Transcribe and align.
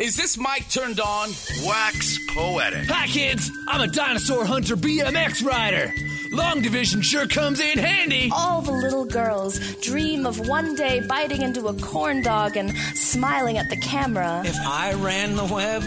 Is 0.00 0.16
this 0.16 0.38
mic 0.38 0.66
turned 0.70 0.98
on? 0.98 1.28
Wax 1.62 2.18
poetic. 2.30 2.88
Hi, 2.88 3.06
kids. 3.06 3.50
I'm 3.68 3.82
a 3.82 3.86
dinosaur 3.86 4.46
hunter 4.46 4.74
BMX 4.74 5.44
rider. 5.44 5.92
Long 6.32 6.62
division 6.62 7.02
sure 7.02 7.26
comes 7.26 7.60
in 7.60 7.76
handy. 7.76 8.30
All 8.32 8.62
the 8.62 8.72
little 8.72 9.04
girls 9.04 9.58
dream 9.82 10.24
of 10.24 10.48
one 10.48 10.74
day 10.74 11.00
biting 11.06 11.42
into 11.42 11.66
a 11.66 11.74
corn 11.74 12.22
dog 12.22 12.56
and 12.56 12.74
smiling 12.94 13.58
at 13.58 13.68
the 13.68 13.76
camera. 13.76 14.42
If 14.46 14.56
I 14.60 14.94
ran 14.94 15.36
the 15.36 15.44
web, 15.44 15.84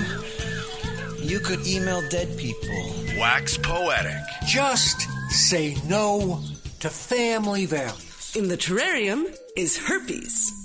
you 1.19 1.39
could 1.39 1.65
email 1.65 2.07
dead 2.09 2.37
people. 2.37 2.93
Wax 3.17 3.57
poetic. 3.57 4.21
Just 4.45 5.07
say 5.31 5.75
no 5.87 6.39
to 6.81 6.89
family 6.91 7.65
values. 7.65 8.35
In 8.35 8.47
the 8.47 8.57
terrarium 8.57 9.35
is 9.57 9.75
herpes. 9.75 10.62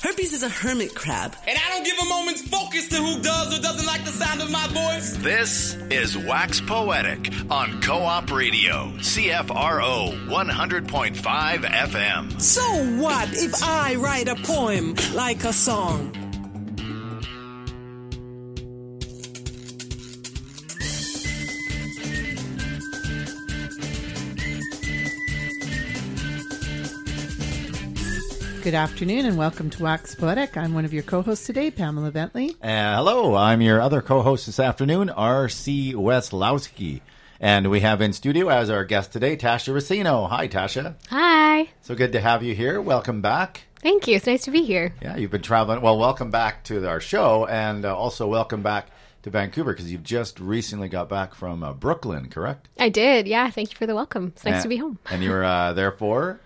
Herpes 0.00 0.32
is 0.32 0.44
a 0.44 0.48
hermit 0.48 0.94
crab. 0.94 1.34
And 1.46 1.58
I 1.58 1.70
don't 1.70 1.84
give 1.84 1.98
a 2.00 2.04
moment's 2.08 2.42
focus 2.42 2.86
to 2.88 2.96
who 2.96 3.20
does 3.20 3.58
or 3.58 3.60
doesn't 3.60 3.86
like 3.86 4.04
the 4.04 4.12
sound 4.12 4.40
of 4.40 4.48
my 4.48 4.64
voice. 4.68 5.16
This 5.16 5.74
is 5.90 6.16
Wax 6.16 6.60
Poetic 6.60 7.32
on 7.50 7.80
Co 7.82 7.98
op 8.04 8.30
Radio, 8.30 8.92
CFRO 8.98 10.28
100.5 10.28 11.16
FM. 11.64 12.40
So 12.40 12.62
what 13.02 13.28
if 13.32 13.60
I 13.64 13.96
write 13.96 14.28
a 14.28 14.36
poem 14.36 14.94
like 15.14 15.42
a 15.42 15.52
song? 15.52 16.27
Good 28.68 28.74
afternoon 28.74 29.24
and 29.24 29.38
welcome 29.38 29.70
to 29.70 29.82
Wax 29.82 30.14
Poetic. 30.14 30.54
I'm 30.58 30.74
one 30.74 30.84
of 30.84 30.92
your 30.92 31.02
co-hosts 31.02 31.46
today, 31.46 31.70
Pamela 31.70 32.10
Bentley. 32.10 32.50
Uh, 32.62 32.96
hello, 32.96 33.34
I'm 33.34 33.62
your 33.62 33.80
other 33.80 34.02
co-host 34.02 34.44
this 34.44 34.60
afternoon, 34.60 35.08
R.C. 35.08 35.94
Weslowski. 35.94 37.00
And 37.40 37.70
we 37.70 37.80
have 37.80 38.02
in 38.02 38.12
studio 38.12 38.50
as 38.50 38.68
our 38.68 38.84
guest 38.84 39.10
today, 39.10 39.38
Tasha 39.38 39.72
Racino. 39.72 40.28
Hi, 40.28 40.48
Tasha. 40.48 40.96
Hi. 41.08 41.70
So 41.80 41.94
good 41.94 42.12
to 42.12 42.20
have 42.20 42.42
you 42.42 42.54
here. 42.54 42.78
Welcome 42.78 43.22
back. 43.22 43.62
Thank 43.76 44.06
you. 44.06 44.16
It's 44.16 44.26
nice 44.26 44.42
to 44.44 44.50
be 44.50 44.64
here. 44.64 44.92
Yeah, 45.00 45.16
you've 45.16 45.30
been 45.30 45.40
traveling. 45.40 45.80
Well, 45.80 45.96
welcome 45.98 46.30
back 46.30 46.62
to 46.64 46.86
our 46.86 47.00
show, 47.00 47.46
and 47.46 47.86
uh, 47.86 47.96
also 47.96 48.26
welcome 48.26 48.62
back 48.62 48.88
to 49.22 49.30
Vancouver 49.30 49.72
because 49.72 49.90
you've 49.90 50.02
just 50.02 50.38
recently 50.38 50.90
got 50.90 51.08
back 51.08 51.34
from 51.34 51.62
uh, 51.62 51.72
Brooklyn, 51.72 52.28
correct? 52.28 52.68
I 52.78 52.90
did. 52.90 53.26
Yeah. 53.28 53.48
Thank 53.48 53.70
you 53.70 53.78
for 53.78 53.86
the 53.86 53.94
welcome. 53.94 54.32
It's 54.36 54.44
nice 54.44 54.56
And- 54.56 54.62
to 54.64 54.68
be 54.68 54.76
home. 54.76 54.98
And 55.10 55.22
you 55.22 55.30
were 55.30 55.44
uh, 55.44 55.72
there 55.72 55.92
for? 55.92 56.40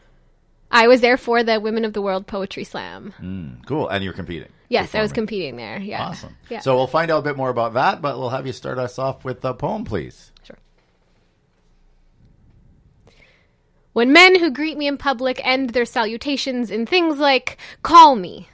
I 0.72 0.88
was 0.88 1.02
there 1.02 1.18
for 1.18 1.42
the 1.42 1.60
Women 1.60 1.84
of 1.84 1.92
the 1.92 2.00
World 2.00 2.26
Poetry 2.26 2.64
Slam. 2.64 3.12
Mm, 3.20 3.66
cool. 3.66 3.88
And 3.88 4.02
you're 4.02 4.14
competing. 4.14 4.48
Yes, 4.68 4.94
I 4.94 5.02
was 5.02 5.12
competing 5.12 5.56
there. 5.56 5.78
Yeah. 5.78 6.02
Awesome. 6.02 6.34
Yeah. 6.48 6.60
So 6.60 6.74
we'll 6.74 6.86
find 6.86 7.10
out 7.10 7.18
a 7.18 7.22
bit 7.22 7.36
more 7.36 7.50
about 7.50 7.74
that, 7.74 8.00
but 8.00 8.18
we'll 8.18 8.30
have 8.30 8.46
you 8.46 8.54
start 8.54 8.78
us 8.78 8.98
off 8.98 9.22
with 9.22 9.44
a 9.44 9.52
poem, 9.52 9.84
please. 9.84 10.32
Sure. 10.44 10.56
When 13.92 14.14
men 14.14 14.40
who 14.40 14.50
greet 14.50 14.78
me 14.78 14.86
in 14.86 14.96
public 14.96 15.42
end 15.44 15.70
their 15.70 15.84
salutations 15.84 16.70
in 16.70 16.86
things 16.86 17.18
like, 17.18 17.58
call 17.82 18.16
me, 18.16 18.48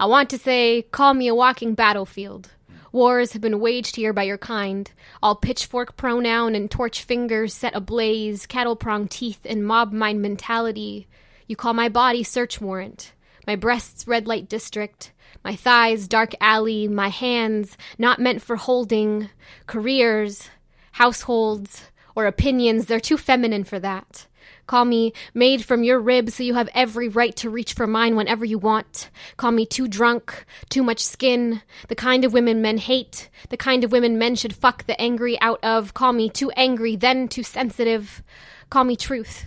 I 0.00 0.06
want 0.06 0.30
to 0.30 0.38
say, 0.38 0.82
call 0.82 1.14
me 1.14 1.28
a 1.28 1.34
walking 1.36 1.74
battlefield. 1.74 2.50
Wars 2.90 3.32
have 3.32 3.42
been 3.42 3.60
waged 3.60 3.94
here 3.94 4.12
by 4.12 4.24
your 4.24 4.38
kind. 4.38 4.90
All 5.22 5.36
pitchfork 5.36 5.96
pronoun 5.96 6.56
and 6.56 6.68
torch 6.68 7.04
fingers 7.04 7.54
set 7.54 7.76
ablaze, 7.76 8.46
cattle 8.46 8.74
prong 8.74 9.06
teeth 9.06 9.40
and 9.44 9.64
mob 9.64 9.92
mind 9.92 10.20
mentality. 10.20 11.06
You 11.54 11.56
call 11.56 11.72
my 11.72 11.88
body 11.88 12.24
search 12.24 12.60
warrant, 12.60 13.12
my 13.46 13.54
breasts 13.54 14.08
red 14.08 14.26
light 14.26 14.48
district, 14.48 15.12
my 15.44 15.54
thighs 15.54 16.08
dark 16.08 16.32
alley, 16.40 16.88
my 16.88 17.10
hands 17.10 17.78
not 17.96 18.18
meant 18.18 18.42
for 18.42 18.56
holding, 18.56 19.30
careers, 19.68 20.48
households, 20.90 21.84
or 22.16 22.26
opinions, 22.26 22.86
they're 22.86 22.98
too 22.98 23.16
feminine 23.16 23.62
for 23.62 23.78
that. 23.78 24.26
Call 24.66 24.84
me 24.84 25.12
made 25.32 25.64
from 25.64 25.84
your 25.84 26.00
ribs 26.00 26.34
so 26.34 26.42
you 26.42 26.54
have 26.54 26.68
every 26.74 27.08
right 27.08 27.36
to 27.36 27.50
reach 27.50 27.74
for 27.74 27.86
mine 27.86 28.16
whenever 28.16 28.44
you 28.44 28.58
want. 28.58 29.08
Call 29.36 29.52
me 29.52 29.64
too 29.64 29.86
drunk, 29.86 30.44
too 30.70 30.82
much 30.82 31.04
skin, 31.04 31.62
the 31.86 31.94
kind 31.94 32.24
of 32.24 32.32
women 32.32 32.62
men 32.62 32.78
hate, 32.78 33.30
the 33.48 33.56
kind 33.56 33.84
of 33.84 33.92
women 33.92 34.18
men 34.18 34.34
should 34.34 34.56
fuck 34.56 34.88
the 34.88 35.00
angry 35.00 35.40
out 35.40 35.62
of. 35.62 35.94
Call 35.94 36.12
me 36.12 36.28
too 36.28 36.50
angry, 36.56 36.96
then 36.96 37.28
too 37.28 37.44
sensitive. 37.44 38.24
Call 38.70 38.82
me 38.82 38.96
truth. 38.96 39.44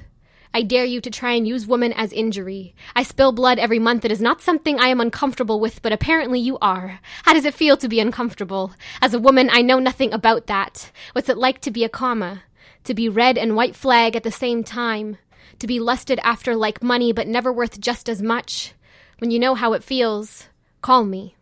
I 0.57 0.63
dare 0.63 0.85
you 0.85 1.01
to 1.01 1.11
try 1.11 1.33
and 1.33 1.47
use 1.47 1.67
woman 1.67 1.93
as 1.93 2.11
injury. 2.11 2.73
I 2.95 3.03
spill 3.03 3.31
blood 3.31 3.59
every 3.59 3.77
month. 3.77 4.03
It 4.05 4.11
is 4.11 4.19
not 4.19 4.41
something 4.41 4.79
I 4.79 4.87
am 4.87 4.99
uncomfortable 4.99 5.59
with, 5.59 5.83
but 5.83 5.91
apparently 5.91 6.39
you 6.39 6.57
are. 6.57 6.99
How 7.25 7.35
does 7.35 7.45
it 7.45 7.53
feel 7.53 7.77
to 7.77 7.87
be 7.87 7.99
uncomfortable? 7.99 8.73
As 8.99 9.13
a 9.13 9.19
woman, 9.19 9.51
I 9.53 9.61
know 9.61 9.77
nothing 9.77 10.11
about 10.11 10.47
that. 10.47 10.91
What's 11.11 11.29
it 11.29 11.37
like 11.37 11.61
to 11.61 11.69
be 11.69 11.83
a 11.83 11.89
comma? 11.89 12.41
To 12.85 12.95
be 12.95 13.07
red 13.07 13.37
and 13.37 13.55
white 13.55 13.75
flag 13.75 14.15
at 14.15 14.23
the 14.23 14.31
same 14.31 14.63
time? 14.63 15.19
To 15.59 15.67
be 15.67 15.79
lusted 15.79 16.19
after 16.23 16.55
like 16.55 16.81
money, 16.81 17.13
but 17.13 17.27
never 17.27 17.53
worth 17.53 17.79
just 17.79 18.09
as 18.09 18.23
much? 18.23 18.73
When 19.19 19.29
you 19.29 19.37
know 19.37 19.53
how 19.53 19.73
it 19.73 19.83
feels, 19.83 20.47
call 20.81 21.03
me. 21.03 21.35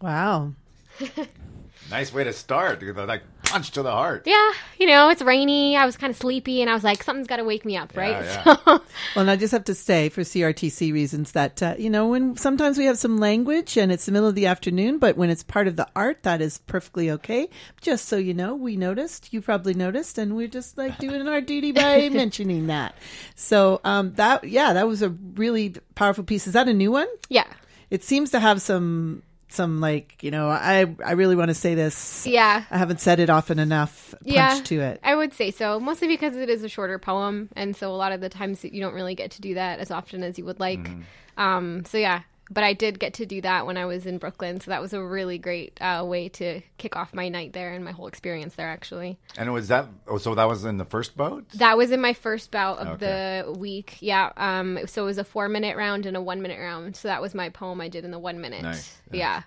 Wow. 0.00 0.52
Nice 1.90 2.12
way 2.12 2.24
to 2.24 2.32
start. 2.32 2.82
Like 2.82 3.22
punch 3.54 3.70
to 3.70 3.82
the 3.82 3.90
heart. 3.92 4.24
Yeah, 4.26 4.50
you 4.80 4.86
know, 4.86 5.08
it's 5.10 5.22
rainy. 5.22 5.76
I 5.76 5.86
was 5.86 5.96
kind 5.96 6.10
of 6.10 6.16
sleepy, 6.16 6.60
and 6.60 6.68
I 6.68 6.74
was 6.74 6.82
like, 6.82 7.02
something's 7.04 7.28
got 7.28 7.36
to 7.36 7.44
wake 7.44 7.64
me 7.64 7.76
up, 7.76 7.96
right? 7.96 8.24
Yeah, 8.24 8.42
So, 8.44 8.60
Well, 8.66 8.82
and 9.16 9.30
I 9.30 9.36
just 9.36 9.52
have 9.52 9.62
to 9.64 9.74
say 9.74 10.08
for 10.08 10.22
CRTC 10.22 10.92
reasons 10.92 11.32
that, 11.32 11.62
uh, 11.62 11.74
you 11.78 11.88
know, 11.88 12.08
when 12.08 12.36
sometimes 12.36 12.78
we 12.78 12.86
have 12.86 12.98
some 12.98 13.18
language 13.18 13.76
and 13.76 13.92
it's 13.92 14.06
the 14.06 14.12
middle 14.12 14.28
of 14.28 14.34
the 14.34 14.46
afternoon, 14.46 14.98
but 14.98 15.16
when 15.16 15.30
it's 15.30 15.44
part 15.44 15.68
of 15.68 15.76
the 15.76 15.86
art, 15.94 16.24
that 16.24 16.40
is 16.40 16.58
perfectly 16.66 17.10
okay. 17.12 17.48
Just 17.80 18.08
so 18.08 18.16
you 18.16 18.34
know, 18.34 18.56
we 18.56 18.76
noticed, 18.76 19.32
you 19.32 19.40
probably 19.40 19.74
noticed, 19.74 20.18
and 20.18 20.34
we're 20.36 20.48
just 20.48 20.76
like 20.76 20.98
doing 20.98 21.28
our 21.28 21.40
duty 21.40 21.70
by 21.70 22.08
mentioning 22.12 22.66
that. 22.66 22.96
So, 23.36 23.80
um, 23.84 24.14
that, 24.14 24.44
yeah, 24.44 24.72
that 24.72 24.88
was 24.88 25.00
a 25.02 25.10
really 25.10 25.76
powerful 25.94 26.24
piece. 26.24 26.46
Is 26.48 26.54
that 26.54 26.68
a 26.68 26.74
new 26.74 26.90
one? 26.90 27.08
yeah. 27.28 27.46
It 27.90 28.02
seems 28.02 28.30
to 28.32 28.40
have 28.40 28.60
some, 28.60 29.22
some 29.54 29.80
like, 29.80 30.22
you 30.22 30.30
know, 30.30 30.48
I, 30.48 30.94
I 31.04 31.12
really 31.12 31.36
want 31.36 31.48
to 31.48 31.54
say 31.54 31.74
this. 31.74 32.26
Yeah. 32.26 32.64
I 32.70 32.78
haven't 32.78 33.00
said 33.00 33.20
it 33.20 33.30
often 33.30 33.58
enough. 33.58 34.10
Punch 34.10 34.22
yeah, 34.26 34.60
to 34.64 34.80
it. 34.80 35.00
I 35.02 35.14
would 35.14 35.32
say 35.32 35.50
so, 35.50 35.80
mostly 35.80 36.08
because 36.08 36.36
it 36.36 36.50
is 36.50 36.62
a 36.62 36.68
shorter 36.68 36.98
poem, 36.98 37.48
and 37.56 37.74
so 37.74 37.90
a 37.90 37.96
lot 37.96 38.12
of 38.12 38.20
the 38.20 38.28
times 38.28 38.64
you 38.64 38.80
don't 38.80 38.94
really 38.94 39.14
get 39.14 39.30
to 39.32 39.40
do 39.40 39.54
that 39.54 39.78
as 39.78 39.90
often 39.90 40.22
as 40.22 40.38
you 40.38 40.44
would 40.44 40.60
like. 40.60 40.88
Um, 41.36 41.84
so 41.84 41.98
yeah, 41.98 42.22
but 42.50 42.62
I 42.62 42.72
did 42.74 42.98
get 42.98 43.14
to 43.14 43.26
do 43.26 43.40
that 43.40 43.66
when 43.66 43.76
I 43.76 43.86
was 43.86 44.04
in 44.06 44.18
Brooklyn, 44.18 44.60
so 44.60 44.70
that 44.70 44.80
was 44.82 44.92
a 44.92 45.02
really 45.02 45.38
great 45.38 45.78
uh, 45.80 46.04
way 46.06 46.28
to 46.30 46.60
kick 46.78 46.94
off 46.96 47.14
my 47.14 47.28
night 47.28 47.52
there 47.54 47.72
and 47.72 47.84
my 47.84 47.92
whole 47.92 48.06
experience 48.06 48.54
there. 48.54 48.68
Actually, 48.68 49.18
And 49.38 49.52
was 49.52 49.68
that, 49.68 49.88
oh, 50.06 50.18
so 50.18 50.34
that 50.34 50.44
was 50.48 50.64
in 50.64 50.76
the 50.76 50.84
first 50.84 51.16
boat? 51.16 51.48
that 51.54 51.76
was 51.78 51.90
in 51.90 52.00
my 52.00 52.12
first 52.12 52.50
bout 52.50 52.78
of 52.78 52.88
Okay. 53.02 53.42
the 53.44 53.52
week. 53.52 53.96
Yeah, 54.00 54.32
um, 54.36 54.78
so 54.86 55.02
it 55.02 55.06
was 55.06 55.18
a 55.18 55.24
four 55.24 55.48
minute 55.48 55.76
round 55.76 56.06
and 56.06 56.16
a 56.16 56.20
one 56.22 56.42
minute 56.42 56.58
round. 56.60 56.96
So 56.96 57.08
that 57.08 57.22
was 57.22 57.34
my 57.34 57.48
poem 57.48 57.80
I 57.80 57.88
did 57.88 58.04
in 58.04 58.10
the 58.10 58.18
one 58.18 58.40
minute. 58.40 58.62
Nice, 58.62 58.94
Yeah. 59.10 59.42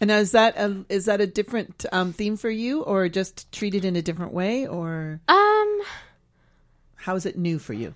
And 0.00 0.10
is 0.10 0.32
that 0.32 0.56
a, 0.56 0.84
is 0.88 1.04
that 1.04 1.20
a 1.20 1.26
different 1.28 1.86
um, 1.92 2.12
theme 2.12 2.36
for 2.36 2.50
you, 2.50 2.82
or 2.82 3.08
just 3.08 3.52
treated 3.52 3.84
in 3.84 3.94
a 3.94 4.02
different 4.02 4.32
way, 4.32 4.66
or 4.66 5.20
Um. 5.28 5.80
how 6.96 7.14
is 7.14 7.26
it 7.26 7.36
new 7.38 7.58
for 7.58 7.72
you? 7.72 7.94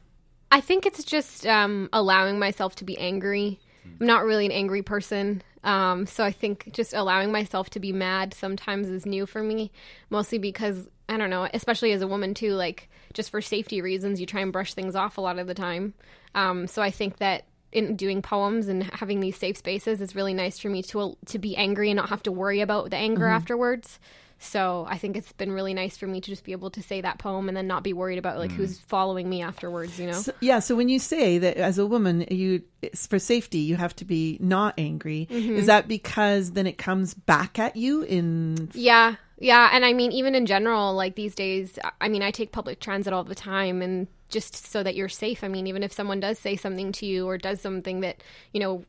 I 0.53 0.61
think 0.61 0.87
it's 0.87 1.03
just 1.05 1.47
um, 1.47 1.89
allowing 1.93 2.39
myself 2.39 2.77
to 2.77 2.85
be 2.85 2.97
angry. 2.99 3.59
I'm 4.01 4.07
not 4.07 4.25
really 4.25 4.47
an 4.47 4.53
angry 4.53 4.83
person. 4.83 5.43
Um, 5.65 6.07
so 6.07 6.23
I 6.25 6.31
think 6.31 6.73
just 6.73 6.95
allowing 6.95 7.33
myself 7.33 7.71
to 7.71 7.81
be 7.81 7.93
mad 7.93 8.35
sometimes 8.35 8.89
is 8.89 9.05
new 9.05 9.27
for 9.27 9.43
me, 9.43 9.73
mostly 10.11 10.39
because, 10.39 10.89
I 11.09 11.17
don't 11.17 11.31
know, 11.31 11.49
especially 11.53 11.93
as 11.93 12.03
a 12.03 12.07
woman 12.07 12.35
too, 12.35 12.53
like 12.53 12.89
just 13.15 13.31
for 13.31 13.41
safety 13.41 13.81
reasons, 13.81 14.21
you 14.21 14.27
try 14.27 14.43
and 14.43 14.53
brush 14.53 14.75
things 14.75 14.95
off 14.95 15.19
a 15.19 15.21
lot 15.21 15.39
of 15.39 15.47
the 15.47 15.55
time. 15.55 15.95
Um, 16.35 16.67
so 16.67 16.83
I 16.83 16.91
think 16.91 17.17
that 17.19 17.45
in 17.73 17.97
doing 17.97 18.23
poems 18.23 18.69
and 18.69 18.85
having 18.85 19.21
these 19.21 19.37
safe 19.37 19.57
spaces, 19.57 20.01
is 20.01 20.15
really 20.15 20.35
nice 20.35 20.59
for 20.59 20.69
me 20.69 20.83
to 20.85 21.17
to 21.27 21.39
be 21.39 21.57
angry 21.57 21.91
and 21.91 21.97
not 21.97 22.11
have 22.11 22.23
to 22.23 22.33
worry 22.33 22.61
about 22.61 22.91
the 22.91 22.97
anger 22.97 23.25
Mhm. 23.27 23.35
afterwards. 23.35 23.99
So 24.39 24.87
I 24.89 24.99
think 24.99 25.17
it's 25.17 25.33
been 25.33 25.51
really 25.51 25.73
nice 25.73 25.97
for 25.97 26.07
me 26.07 26.21
to 26.21 26.31
just 26.31 26.45
be 26.45 26.53
able 26.53 26.71
to 26.71 26.83
say 26.83 27.01
that 27.01 27.19
poem 27.19 27.49
and 27.49 27.57
then 27.57 27.67
not 27.67 27.83
be 27.83 27.93
worried 27.93 28.19
about 28.19 28.39
like 28.39 28.53
who's 28.53 28.79
following 28.79 29.29
me 29.31 29.41
afterwards, 29.43 29.99
you 29.99 30.07
know? 30.07 30.13
So, 30.13 30.33
yeah. 30.41 30.59
So 30.59 30.77
when 30.77 30.89
you 30.89 30.99
say 30.99 31.39
that 31.39 31.57
as 31.57 31.79
a 31.79 31.87
woman, 31.87 32.27
you 32.31 32.63
it's 32.83 33.07
for 33.07 33.19
safety, 33.19 33.59
you 33.59 33.77
have 33.77 33.97
to 33.97 34.05
be 34.05 34.37
not 34.41 34.75
angry. 34.79 35.27
Mhm. 35.31 35.57
Is 35.57 35.67
that 35.67 35.89
because 35.89 36.53
then 36.53 36.67
it 36.67 36.77
comes 36.77 37.15
back 37.15 37.59
at 37.59 37.77
you 37.77 38.03
in? 38.03 38.71
Yeah, 38.75 39.17
yeah, 39.39 39.71
and 39.73 39.85
I 39.85 39.93
mean, 39.93 40.13
even 40.13 40.35
in 40.35 40.47
general, 40.47 40.95
like 40.95 41.15
these 41.15 41.35
days, 41.35 41.79
I 42.01 42.09
mean, 42.09 42.23
I 42.23 42.31
take 42.31 42.53
public 42.53 42.81
transit 42.81 43.13
all 43.13 43.25
the 43.25 43.35
time, 43.35 43.83
and 43.83 44.07
just 44.29 44.67
so 44.71 44.83
that 44.83 44.97
you're 44.97 45.09
safe. 45.09 45.45
I 45.45 45.49
mean, 45.49 45.67
even 45.67 45.83
if 45.83 45.93
someone 45.93 46.21
does 46.21 46.39
say 46.39 46.57
something 46.57 46.93
to 46.93 47.07
you 47.07 47.27
or 47.27 47.39
does 47.39 47.61
something 47.61 48.01
that 48.01 48.23
you 48.53 48.61
know 48.61 48.85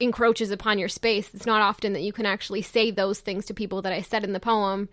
encroaches 0.00 0.50
upon 0.50 0.78
your 0.78 0.88
space, 0.88 1.30
it's 1.34 1.46
not 1.46 1.62
often 1.62 1.92
that 1.92 2.02
you 2.02 2.12
can 2.12 2.26
actually 2.26 2.62
say 2.62 2.90
those 2.90 3.20
things 3.20 3.46
to 3.46 3.54
people 3.54 3.82
that 3.82 3.92
I 3.92 4.02
said 4.02 4.24
in 4.24 4.32
the 4.32 4.40
poem 4.40 4.88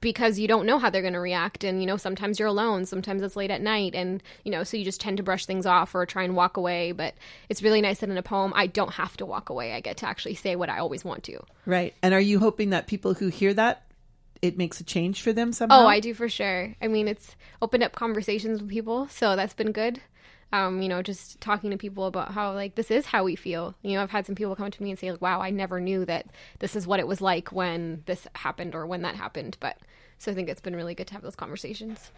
because 0.00 0.38
you 0.38 0.46
don't 0.46 0.66
know 0.66 0.78
how 0.78 0.90
they're 0.90 1.02
going 1.02 1.14
to 1.14 1.20
react. 1.20 1.64
And 1.64 1.80
you 1.80 1.86
know 1.86 1.96
sometimes 1.96 2.38
you're 2.38 2.48
alone 2.48 2.86
sometimes 2.86 3.22
it's 3.22 3.36
late 3.36 3.50
at 3.50 3.62
night 3.62 3.94
and 3.94 4.22
you 4.44 4.50
know 4.50 4.62
so 4.62 4.76
you 4.76 4.84
just 4.84 5.00
tend 5.00 5.16
to 5.16 5.22
brush 5.22 5.46
things 5.46 5.66
off 5.66 5.94
or 5.94 6.04
try 6.06 6.22
and 6.22 6.36
walk 6.36 6.56
away. 6.56 6.92
But 6.92 7.14
it's 7.48 7.62
really 7.62 7.80
nice 7.80 8.00
that 8.00 8.10
in 8.10 8.18
a 8.18 8.22
poem 8.22 8.52
i 8.54 8.66
don't 8.66 8.94
have 8.94 9.16
to 9.18 9.26
walk 9.26 9.48
away. 9.50 9.72
I 9.72 9.80
get 9.80 9.96
to 9.98 10.08
actually 10.08 10.34
say 10.34 10.56
what 10.56 10.70
i 10.70 10.78
always 10.78 11.04
want 11.04 11.24
to. 11.24 11.42
Right. 11.64 11.94
And 12.02 12.14
are 12.14 12.20
you 12.20 12.38
hoping 12.38 12.70
that 12.70 12.86
people 12.86 13.14
who 13.14 13.28
hear 13.28 13.54
that 13.54 13.82
it 14.42 14.58
makes 14.58 14.80
a 14.80 14.84
change 14.84 15.22
for 15.22 15.32
them 15.32 15.52
somehow? 15.52 15.84
oh 15.84 15.86
i 15.86 16.00
do 16.00 16.14
for 16.14 16.28
sure. 16.28 16.74
I 16.80 16.88
mean 16.88 17.08
it's 17.08 17.36
opened 17.62 17.82
up 17.82 17.92
conversations 17.92 18.60
with 18.60 18.70
people 18.70 19.08
so 19.08 19.36
that's 19.36 19.54
been 19.54 19.72
good 19.72 20.00
um, 20.52 20.80
you 20.82 20.88
know, 20.88 21.02
just 21.02 21.40
talking 21.40 21.70
to 21.70 21.76
people 21.76 22.06
about 22.06 22.32
how 22.32 22.52
like 22.54 22.74
this 22.74 22.90
is 22.90 23.06
how 23.06 23.24
we 23.24 23.36
feel. 23.36 23.74
You 23.82 23.94
know, 23.94 24.02
I've 24.02 24.10
had 24.10 24.26
some 24.26 24.34
people 24.34 24.54
come 24.56 24.70
to 24.70 24.82
me 24.82 24.90
and 24.90 24.98
say, 24.98 25.10
like, 25.10 25.20
"Wow, 25.20 25.40
I 25.40 25.50
never 25.50 25.80
knew 25.80 26.04
that 26.04 26.26
this 26.60 26.76
is 26.76 26.86
what 26.86 27.00
it 27.00 27.06
was 27.06 27.20
like 27.20 27.50
when 27.52 28.02
this 28.06 28.26
happened 28.34 28.74
or 28.74 28.86
when 28.86 29.02
that 29.02 29.16
happened." 29.16 29.56
But 29.60 29.76
so 30.18 30.30
I 30.30 30.34
think 30.34 30.48
it's 30.48 30.60
been 30.60 30.76
really 30.76 30.94
good 30.94 31.06
to 31.08 31.14
have 31.14 31.22
those 31.22 31.36
conversations. 31.36 32.10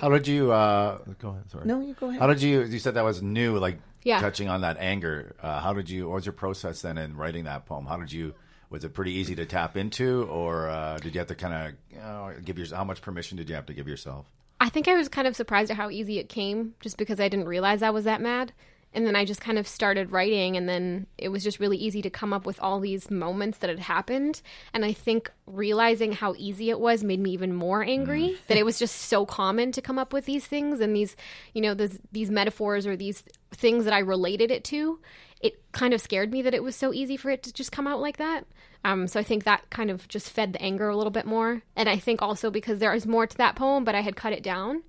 How 0.00 0.08
did 0.10 0.28
you? 0.28 0.52
Uh, 0.52 0.98
go 1.18 1.30
ahead. 1.30 1.50
Sorry. 1.50 1.64
No, 1.66 1.80
you 1.80 1.94
go 1.94 2.08
ahead. 2.08 2.20
How 2.20 2.26
did 2.26 2.42
you? 2.42 2.62
You 2.62 2.78
said 2.78 2.94
that 2.94 3.04
was 3.04 3.22
new, 3.22 3.58
like 3.58 3.78
Yeah. 4.04 4.20
touching 4.20 4.48
on 4.48 4.60
that 4.60 4.76
anger. 4.78 5.34
Uh, 5.42 5.60
how 5.60 5.72
did 5.72 5.88
you? 5.90 6.08
What 6.08 6.16
was 6.16 6.26
your 6.26 6.34
process 6.34 6.82
then 6.82 6.98
in 6.98 7.16
writing 7.16 7.44
that 7.44 7.66
poem? 7.66 7.86
How 7.86 7.96
did 7.96 8.12
you? 8.12 8.34
Was 8.70 8.84
it 8.84 8.92
pretty 8.92 9.12
easy 9.12 9.34
to 9.36 9.46
tap 9.46 9.78
into, 9.78 10.24
or 10.24 10.68
uh, 10.68 10.98
did 10.98 11.14
you 11.14 11.20
have 11.20 11.28
to 11.28 11.34
kind 11.34 11.54
of 11.54 11.72
you 11.90 11.96
know, 12.02 12.34
give 12.44 12.58
yourself? 12.58 12.76
How 12.78 12.84
much 12.84 13.00
permission 13.00 13.38
did 13.38 13.48
you 13.48 13.54
have 13.54 13.64
to 13.66 13.72
give 13.72 13.88
yourself? 13.88 14.26
I 14.60 14.68
think 14.68 14.88
I 14.88 14.94
was 14.94 15.08
kind 15.08 15.28
of 15.28 15.36
surprised 15.36 15.70
at 15.70 15.76
how 15.76 15.90
easy 15.90 16.18
it 16.18 16.28
came 16.28 16.74
just 16.80 16.96
because 16.96 17.20
I 17.20 17.28
didn't 17.28 17.46
realize 17.46 17.82
I 17.82 17.90
was 17.90 18.04
that 18.04 18.20
mad. 18.20 18.52
And 18.94 19.06
then 19.06 19.14
I 19.14 19.26
just 19.26 19.42
kind 19.42 19.58
of 19.58 19.68
started 19.68 20.12
writing, 20.12 20.56
and 20.56 20.66
then 20.66 21.06
it 21.18 21.28
was 21.28 21.44
just 21.44 21.60
really 21.60 21.76
easy 21.76 22.00
to 22.00 22.08
come 22.08 22.32
up 22.32 22.46
with 22.46 22.58
all 22.58 22.80
these 22.80 23.10
moments 23.10 23.58
that 23.58 23.68
had 23.68 23.80
happened. 23.80 24.40
And 24.72 24.82
I 24.82 24.94
think 24.94 25.30
realizing 25.46 26.12
how 26.12 26.34
easy 26.38 26.70
it 26.70 26.80
was 26.80 27.04
made 27.04 27.20
me 27.20 27.32
even 27.32 27.54
more 27.54 27.82
angry 27.82 28.30
mm. 28.30 28.36
that 28.46 28.56
it 28.56 28.64
was 28.64 28.78
just 28.78 28.96
so 28.96 29.26
common 29.26 29.72
to 29.72 29.82
come 29.82 29.98
up 29.98 30.14
with 30.14 30.24
these 30.24 30.46
things 30.46 30.80
and 30.80 30.96
these, 30.96 31.16
you 31.52 31.60
know, 31.60 31.74
these, 31.74 32.00
these 32.12 32.30
metaphors 32.30 32.86
or 32.86 32.96
these 32.96 33.24
things 33.52 33.84
that 33.84 33.92
I 33.92 33.98
related 33.98 34.50
it 34.50 34.64
to. 34.64 34.98
It 35.42 35.60
kind 35.72 35.92
of 35.92 36.00
scared 36.00 36.32
me 36.32 36.40
that 36.40 36.54
it 36.54 36.62
was 36.62 36.74
so 36.74 36.94
easy 36.94 37.18
for 37.18 37.28
it 37.28 37.42
to 37.42 37.52
just 37.52 37.70
come 37.70 37.86
out 37.86 38.00
like 38.00 38.16
that. 38.16 38.46
Um, 38.84 39.08
so 39.08 39.18
I 39.18 39.22
think 39.22 39.44
that 39.44 39.68
kind 39.70 39.90
of 39.90 40.06
just 40.08 40.30
fed 40.30 40.52
the 40.52 40.62
anger 40.62 40.88
a 40.88 40.96
little 40.96 41.10
bit 41.10 41.26
more. 41.26 41.62
And 41.76 41.88
I 41.88 41.98
think 41.98 42.22
also 42.22 42.50
because 42.50 42.78
there 42.78 42.94
is 42.94 43.06
more 43.06 43.26
to 43.26 43.36
that 43.38 43.56
poem, 43.56 43.84
but 43.84 43.94
I 43.94 44.00
had 44.02 44.16
cut 44.16 44.32
it 44.32 44.42
down. 44.42 44.82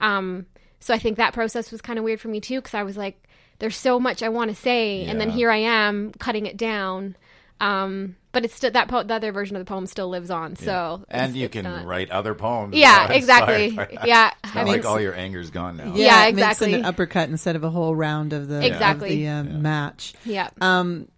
Um, 0.00 0.46
so 0.80 0.94
I 0.94 0.98
think 0.98 1.16
that 1.18 1.32
process 1.34 1.70
was 1.70 1.80
kind 1.80 1.98
of 1.98 2.04
weird 2.04 2.20
for 2.20 2.28
me 2.28 2.40
too, 2.40 2.58
because 2.60 2.74
I 2.74 2.82
was 2.82 2.96
like, 2.96 3.22
there's 3.58 3.76
so 3.76 4.00
much 4.00 4.22
I 4.22 4.28
want 4.30 4.50
to 4.50 4.54
say, 4.56 5.04
and 5.04 5.20
then 5.20 5.30
here 5.30 5.50
I 5.50 5.58
am 5.58 6.12
cutting 6.18 6.46
it 6.46 6.56
down. 6.56 7.16
Um, 7.60 8.16
but 8.32 8.44
it's 8.44 8.54
still 8.56 8.72
that 8.72 8.88
po- 8.88 9.04
the 9.04 9.14
other 9.14 9.30
version 9.30 9.54
of 9.56 9.60
the 9.60 9.68
poem 9.68 9.86
still 9.86 10.08
lives 10.08 10.28
on. 10.30 10.56
So 10.56 11.04
and 11.08 11.22
it's- 11.30 11.36
you 11.36 11.44
it's 11.44 11.52
can 11.52 11.64
not- 11.64 11.86
write 11.86 12.10
other 12.10 12.34
poems. 12.34 12.74
Yeah, 12.74 13.06
that 13.06 13.10
are 13.10 13.14
inspired 13.14 13.60
exactly. 13.62 13.98
Yeah, 14.08 14.30
it's 14.42 14.52
I 14.52 14.58
not 14.58 14.64
mean, 14.64 14.74
like 14.74 14.84
all 14.84 15.00
your 15.00 15.14
anger's 15.14 15.50
gone 15.50 15.76
now. 15.76 15.92
Yeah, 15.94 16.24
it 16.26 16.34
makes 16.34 16.46
exactly. 16.46 16.74
an 16.74 16.84
uppercut 16.84 17.28
instead 17.28 17.54
of 17.54 17.62
a 17.62 17.70
whole 17.70 17.94
round 17.94 18.32
of 18.32 18.48
the 18.48 18.66
Exactly. 18.66 19.24
of 19.26 19.46
the 19.46 19.52
um, 19.54 19.62
match. 19.62 20.14
Yeah. 20.24 20.50
Um, 20.60 21.08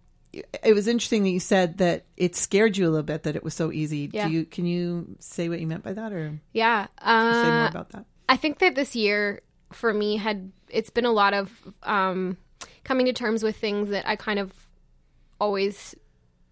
it 0.63 0.73
was 0.73 0.87
interesting 0.87 1.23
that 1.23 1.29
you 1.29 1.39
said 1.39 1.77
that 1.79 2.05
it 2.17 2.35
scared 2.35 2.77
you 2.77 2.85
a 2.87 2.89
little 2.89 3.03
bit 3.03 3.23
that 3.23 3.35
it 3.35 3.43
was 3.43 3.53
so 3.53 3.71
easy. 3.71 4.09
Yeah. 4.13 4.27
Do 4.27 4.33
you 4.33 4.45
can 4.45 4.65
you 4.65 5.15
say 5.19 5.49
what 5.49 5.59
you 5.59 5.67
meant 5.67 5.83
by 5.83 5.93
that, 5.93 6.11
or 6.13 6.39
Yeah. 6.53 6.87
say 6.99 7.51
more 7.51 7.65
Uh, 7.65 7.69
about 7.69 7.89
that? 7.89 8.05
I 8.29 8.37
think 8.37 8.59
that 8.59 8.75
this 8.75 8.95
year 8.95 9.41
for 9.71 9.93
me 9.93 10.17
had 10.17 10.51
it's 10.69 10.89
been 10.89 11.05
a 11.05 11.11
lot 11.11 11.33
of 11.33 11.51
um, 11.83 12.37
coming 12.83 13.05
to 13.05 13.13
terms 13.13 13.43
with 13.43 13.55
things 13.57 13.89
that 13.89 14.07
I 14.07 14.15
kind 14.15 14.39
of 14.39 14.51
always 15.39 15.95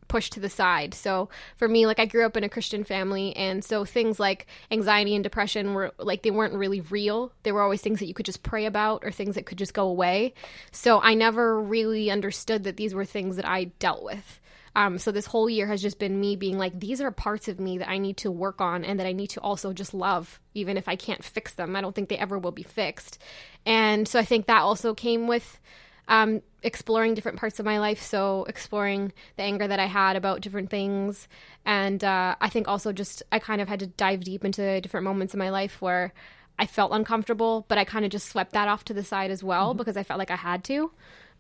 pushed 0.07 0.33
to 0.33 0.39
the 0.39 0.49
side. 0.49 0.93
So 0.93 1.29
for 1.57 1.67
me, 1.67 1.85
like 1.85 1.99
I 1.99 2.05
grew 2.05 2.25
up 2.25 2.37
in 2.37 2.43
a 2.43 2.49
Christian 2.49 2.83
family, 2.83 3.35
and 3.35 3.63
so 3.63 3.85
things 3.85 4.19
like 4.19 4.47
anxiety 4.71 5.15
and 5.15 5.23
depression 5.23 5.73
were 5.73 5.93
like 5.97 6.23
they 6.23 6.31
weren't 6.31 6.53
really 6.53 6.81
real. 6.81 7.31
They 7.43 7.51
were 7.51 7.61
always 7.61 7.81
things 7.81 7.99
that 7.99 8.07
you 8.07 8.13
could 8.13 8.25
just 8.25 8.43
pray 8.43 8.65
about 8.65 9.03
or 9.03 9.11
things 9.11 9.35
that 9.35 9.45
could 9.45 9.57
just 9.57 9.73
go 9.73 9.87
away. 9.87 10.33
So 10.71 11.01
I 11.01 11.13
never 11.13 11.59
really 11.59 12.11
understood 12.11 12.63
that 12.63 12.77
these 12.77 12.93
were 12.93 13.05
things 13.05 13.35
that 13.35 13.45
I 13.45 13.65
dealt 13.79 14.03
with. 14.03 14.39
Um, 14.75 14.97
so 14.97 15.11
this 15.11 15.27
whole 15.27 15.49
year 15.49 15.67
has 15.67 15.81
just 15.81 15.99
been 15.99 16.19
me 16.19 16.35
being 16.35 16.57
like, 16.57 16.77
these 16.79 16.99
are 16.99 17.09
parts 17.09 17.47
of 17.47 17.59
me 17.59 17.77
that 17.77 17.89
I 17.89 17.97
need 17.97 18.17
to 18.17 18.31
work 18.31 18.59
on 18.59 18.83
and 18.83 18.99
that 18.99 19.07
I 19.07 19.13
need 19.13 19.29
to 19.31 19.39
also 19.39 19.71
just 19.71 19.93
love, 19.93 20.41
even 20.53 20.75
if 20.75 20.89
I 20.89 20.97
can't 20.97 21.23
fix 21.23 21.53
them. 21.53 21.75
I 21.75 21.81
don't 21.81 21.95
think 21.95 22.09
they 22.09 22.17
ever 22.17 22.37
will 22.37 22.51
be 22.51 22.63
fixed. 22.63 23.17
And 23.65 24.05
so 24.05 24.19
I 24.19 24.25
think 24.25 24.47
that 24.47 24.61
also 24.61 24.93
came 24.93 25.27
with 25.27 25.61
um, 26.09 26.41
exploring 26.65 27.13
different 27.13 27.39
parts 27.39 27.59
of 27.59 27.65
my 27.65 27.79
life. 27.79 28.01
So 28.01 28.43
exploring 28.49 29.13
the 29.37 29.43
anger 29.43 29.67
that 29.67 29.79
I 29.79 29.85
had 29.85 30.15
about 30.15 30.41
different 30.41 30.69
things. 30.69 31.27
And 31.65 32.03
uh, 32.03 32.35
I 32.41 32.49
think 32.49 32.67
also 32.67 32.91
just 32.91 33.23
I 33.31 33.39
kind 33.39 33.61
of 33.61 33.67
had 33.67 33.79
to 33.79 33.87
dive 33.87 34.23
deep 34.23 34.43
into 34.43 34.81
different 34.81 35.03
moments 35.03 35.33
in 35.33 35.37
my 35.37 35.51
life 35.51 35.81
where 35.81 36.11
I 36.57 36.65
felt 36.65 36.91
uncomfortable, 36.91 37.65
but 37.67 37.77
I 37.77 37.85
kind 37.85 38.03
of 38.03 38.11
just 38.11 38.27
swept 38.27 38.53
that 38.53 38.67
off 38.67 38.83
to 38.85 38.93
the 38.93 39.03
side 39.03 39.29
as 39.29 39.43
well 39.43 39.73
because 39.73 39.95
I 39.95 40.03
felt 40.03 40.17
like 40.17 40.31
I 40.31 40.37
had 40.37 40.63
to. 40.65 40.91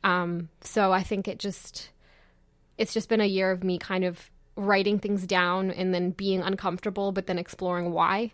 Um, 0.03 0.49
so 0.61 0.93
I 0.93 1.01
think 1.01 1.27
it 1.27 1.39
just 1.39 1.89
it's 2.77 2.93
just 2.93 3.09
been 3.09 3.21
a 3.21 3.25
year 3.25 3.51
of 3.51 3.63
me 3.63 3.79
kind 3.79 4.03
of 4.03 4.29
writing 4.55 4.99
things 4.99 5.25
down 5.25 5.71
and 5.71 5.93
then 5.93 6.11
being 6.11 6.41
uncomfortable, 6.41 7.11
but 7.11 7.25
then 7.25 7.39
exploring 7.39 7.91
why. 7.91 8.31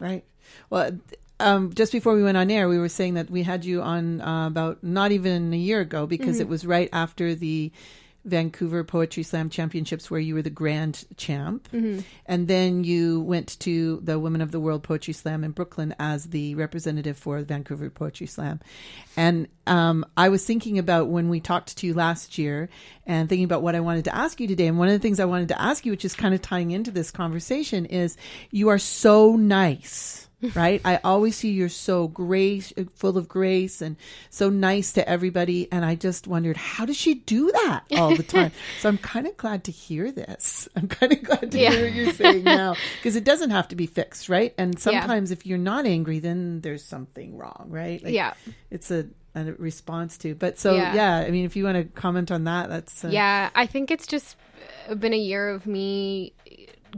Right. 0.00 0.24
Well, 0.70 0.98
um, 1.40 1.72
just 1.74 1.92
before 1.92 2.14
we 2.14 2.22
went 2.22 2.36
on 2.36 2.50
air, 2.50 2.68
we 2.68 2.78
were 2.78 2.88
saying 2.88 3.14
that 3.14 3.30
we 3.30 3.42
had 3.42 3.64
you 3.64 3.82
on 3.82 4.20
uh, 4.20 4.46
about 4.46 4.82
not 4.82 5.12
even 5.12 5.52
a 5.52 5.56
year 5.56 5.80
ago 5.80 6.06
because 6.06 6.36
Mm-hmm. 6.36 6.42
it 6.42 6.48
was 6.48 6.66
right 6.66 6.88
after 6.92 7.34
the 7.34 7.72
Vancouver 8.24 8.84
Poetry 8.84 9.22
Slam 9.22 9.48
Championships 9.48 10.10
where 10.10 10.20
you 10.20 10.34
were 10.34 10.42
the 10.42 10.50
grand 10.50 11.06
champ. 11.16 11.68
Mm-hmm. 11.72 12.00
And 12.26 12.48
then 12.48 12.84
you 12.84 13.22
went 13.22 13.58
to 13.60 14.00
the 14.02 14.18
Women 14.18 14.42
of 14.42 14.50
the 14.52 14.60
World 14.60 14.82
Poetry 14.82 15.14
Slam 15.14 15.42
in 15.42 15.52
Brooklyn 15.52 15.94
as 15.98 16.26
the 16.26 16.54
representative 16.54 17.16
for 17.16 17.40
Vancouver 17.40 17.88
Poetry 17.88 18.26
Slam. 18.26 18.60
And 19.16 19.48
um, 19.66 20.04
I 20.18 20.28
was 20.28 20.44
thinking 20.44 20.78
about 20.78 21.08
when 21.08 21.30
we 21.30 21.40
talked 21.40 21.78
to 21.78 21.86
you 21.86 21.94
last 21.94 22.36
year 22.36 22.68
and 23.06 23.28
thinking 23.28 23.44
about 23.44 23.62
what 23.62 23.74
I 23.74 23.80
wanted 23.80 24.04
to 24.04 24.14
ask 24.14 24.38
you 24.38 24.46
today. 24.46 24.66
And 24.66 24.78
one 24.78 24.88
of 24.88 24.92
the 24.92 24.98
things 24.98 25.18
I 25.18 25.24
wanted 25.24 25.48
to 25.48 25.60
ask 25.60 25.86
you, 25.86 25.92
which 25.92 26.04
is 26.04 26.14
kind 26.14 26.34
of 26.34 26.42
tying 26.42 26.72
into 26.72 26.90
this 26.90 27.10
conversation, 27.10 27.86
is 27.86 28.18
you 28.50 28.68
are 28.68 28.78
so 28.78 29.34
nice. 29.36 30.28
right? 30.54 30.80
I 30.84 31.00
always 31.04 31.36
see 31.36 31.50
you're 31.50 31.68
so 31.68 32.08
grace, 32.08 32.72
full 32.94 33.18
of 33.18 33.28
grace, 33.28 33.82
and 33.82 33.96
so 34.30 34.48
nice 34.48 34.92
to 34.92 35.08
everybody. 35.08 35.70
And 35.70 35.84
I 35.84 35.94
just 35.94 36.26
wondered, 36.26 36.56
how 36.56 36.86
does 36.86 36.96
she 36.96 37.14
do 37.14 37.50
that 37.52 37.84
all 37.92 38.14
the 38.16 38.22
time? 38.22 38.52
so 38.80 38.88
I'm 38.88 38.98
kind 38.98 39.26
of 39.26 39.36
glad 39.36 39.64
to 39.64 39.72
hear 39.72 40.10
this. 40.10 40.68
I'm 40.76 40.88
kind 40.88 41.12
of 41.12 41.22
glad 41.22 41.52
to 41.52 41.58
Yeah. 41.58 41.70
hear 41.72 41.84
what 41.86 41.94
you're 41.94 42.12
saying 42.12 42.44
now 42.44 42.76
because 42.98 43.16
it 43.16 43.24
doesn't 43.24 43.50
have 43.50 43.68
to 43.68 43.76
be 43.76 43.86
fixed, 43.86 44.28
right? 44.28 44.54
And 44.56 44.74
Yeah. 44.74 44.80
sometimes 44.80 45.30
if 45.30 45.44
you're 45.46 45.58
not 45.58 45.84
angry, 45.86 46.18
then 46.20 46.60
there's 46.62 46.84
something 46.84 47.36
wrong, 47.36 47.66
right? 47.68 48.02
Like, 48.02 48.14
Yeah. 48.14 48.32
it's 48.70 48.90
a, 48.90 49.06
a 49.34 49.44
response 49.52 50.16
to. 50.18 50.34
But 50.34 50.58
so 50.58 50.74
Yeah. 50.74 50.94
yeah. 50.94 51.16
I 51.18 51.30
mean, 51.30 51.44
if 51.44 51.54
you 51.56 51.64
want 51.64 51.76
to 51.76 51.84
comment 52.00 52.30
on 52.30 52.44
that, 52.44 52.68
that's 52.68 53.04
uh, 53.04 53.08
Yeah, 53.08 53.50
I 53.54 53.66
think 53.66 53.90
it's 53.90 54.06
just 54.06 54.36
been 54.98 55.12
a 55.12 55.18
year 55.18 55.50
of 55.50 55.66
me 55.66 56.32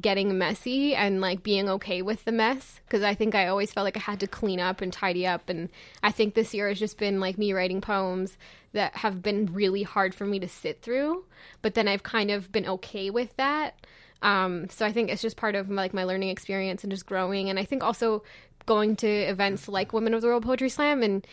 getting 0.01 0.39
messy 0.39 0.95
and 0.95 1.21
like 1.21 1.43
being 1.43 1.69
okay 1.69 2.03
with 2.03 2.25
the 2.25 2.33
mess 2.33 2.81
because 2.87 3.03
I 3.03 3.15
think 3.15 3.35
I 3.35 3.47
always 3.47 3.73
felt 3.73 3.85
like 3.85 3.97
I 3.97 4.01
had 4.01 4.21
to 4.21 4.27
clean 4.27 4.61
up 4.61 4.81
and 4.81 4.93
tidy 4.93 5.27
up 5.27 5.49
and 5.49 5.69
I 6.03 6.11
think 6.11 6.35
this 6.35 6.55
year 6.55 6.69
has 6.69 6.79
just 6.79 6.99
been 6.99 7.21
like 7.21 7.39
me 7.39 7.53
writing 7.53 7.81
poems 7.81 8.37
that 8.73 8.97
have 8.97 9.23
been 9.23 9.53
really 9.53 9.83
hard 9.83 10.15
for 10.15 10.25
me 10.25 10.39
to 10.41 10.49
sit 10.49 10.83
through 10.83 11.25
but 11.61 11.75
then 11.75 11.89
I've 11.89 12.03
kind 12.03 12.31
of 12.31 12.51
been 12.53 12.67
okay 12.67 13.11
with 13.11 13.37
that. 13.37 13.87
Um, 14.23 14.69
so 14.69 14.87
I 14.87 14.93
think 14.93 15.11
it's 15.11 15.23
just 15.23 15.37
part 15.37 15.57
of 15.57 15.69
like 15.69 15.93
my 15.93 16.05
learning 16.05 16.29
experience 16.29 16.85
and 16.85 16.93
just 16.93 17.07
growing 17.07 17.51
and 17.51 17.59
I 17.59 17.65
think 17.65 17.83
also 17.83 18.23
going 18.67 18.97
to 18.97 19.09
events 19.09 19.69
like 19.69 19.93
Women 19.93 20.15
of 20.15 20.23
the 20.23 20.29
World 20.29 20.45
Poetry 20.45 20.69
Slam 20.69 21.03
and 21.03 21.27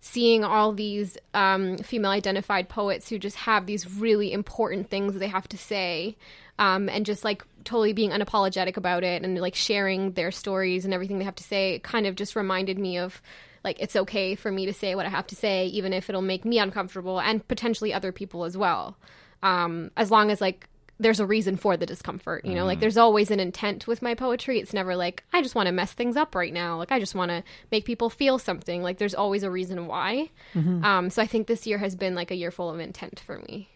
seeing 0.00 0.44
all 0.44 0.72
these 0.72 1.18
um, 1.34 1.76
female 1.78 2.10
identified 2.10 2.68
poets 2.68 3.08
who 3.08 3.18
just 3.18 3.36
have 3.36 3.66
these 3.66 3.90
really 3.90 4.32
important 4.32 4.88
things 4.88 5.14
they 5.14 5.28
have 5.28 5.48
to 5.48 5.58
say 5.58 6.16
um, 6.58 6.88
and 6.88 7.06
just 7.06 7.24
like 7.24 7.44
totally 7.64 7.92
being 7.92 8.10
unapologetic 8.10 8.76
about 8.76 9.04
it 9.04 9.22
and 9.22 9.38
like 9.38 9.54
sharing 9.54 10.12
their 10.12 10.30
stories 10.30 10.84
and 10.84 10.94
everything 10.94 11.18
they 11.18 11.24
have 11.24 11.34
to 11.34 11.44
say 11.44 11.78
kind 11.80 12.06
of 12.06 12.16
just 12.16 12.34
reminded 12.36 12.78
me 12.78 12.98
of 12.98 13.20
like 13.64 13.76
it's 13.80 13.96
okay 13.96 14.34
for 14.34 14.50
me 14.50 14.66
to 14.66 14.72
say 14.72 14.94
what 14.94 15.04
i 15.06 15.08
have 15.08 15.26
to 15.26 15.36
say 15.36 15.66
even 15.66 15.92
if 15.92 16.08
it'll 16.08 16.22
make 16.22 16.44
me 16.44 16.58
uncomfortable 16.58 17.20
and 17.20 17.46
potentially 17.48 17.92
other 17.92 18.12
people 18.12 18.44
as 18.44 18.56
well. 18.56 18.96
Um, 19.42 19.92
as 19.96 20.10
long 20.10 20.30
as 20.30 20.40
like 20.40 20.68
there's 21.00 21.20
a 21.20 21.26
reason 21.26 21.56
for 21.56 21.76
the 21.76 21.86
discomfort 21.86 22.44
you 22.44 22.54
know? 22.56 22.64
Like 22.64 22.80
there's 22.80 22.96
always 22.96 23.30
an 23.30 23.38
intent 23.38 23.86
with 23.86 24.02
my 24.02 24.14
poetry. 24.14 24.58
It's 24.58 24.72
never 24.72 24.96
like 24.96 25.22
i 25.32 25.42
just 25.42 25.54
want 25.54 25.66
to 25.66 25.72
mess 25.72 25.92
things 25.92 26.16
up 26.16 26.34
right 26.34 26.52
now. 26.52 26.76
Like 26.78 26.90
i 26.90 26.98
just 26.98 27.14
want 27.14 27.30
to 27.30 27.44
make 27.70 27.84
people 27.84 28.10
feel 28.10 28.38
something. 28.38 28.82
Like 28.82 28.98
there's 28.98 29.14
always 29.14 29.42
a 29.44 29.50
reason 29.50 29.86
why. 29.86 30.30
Um, 30.84 31.10
so 31.10 31.22
i 31.22 31.26
think 31.26 31.46
this 31.46 31.66
year 31.66 31.78
has 31.78 31.94
been 31.94 32.14
like 32.14 32.30
a 32.30 32.34
year 32.36 32.50
full 32.50 32.70
of 32.70 32.80
intent 32.80 33.20
for 33.20 33.38
me 33.38 33.68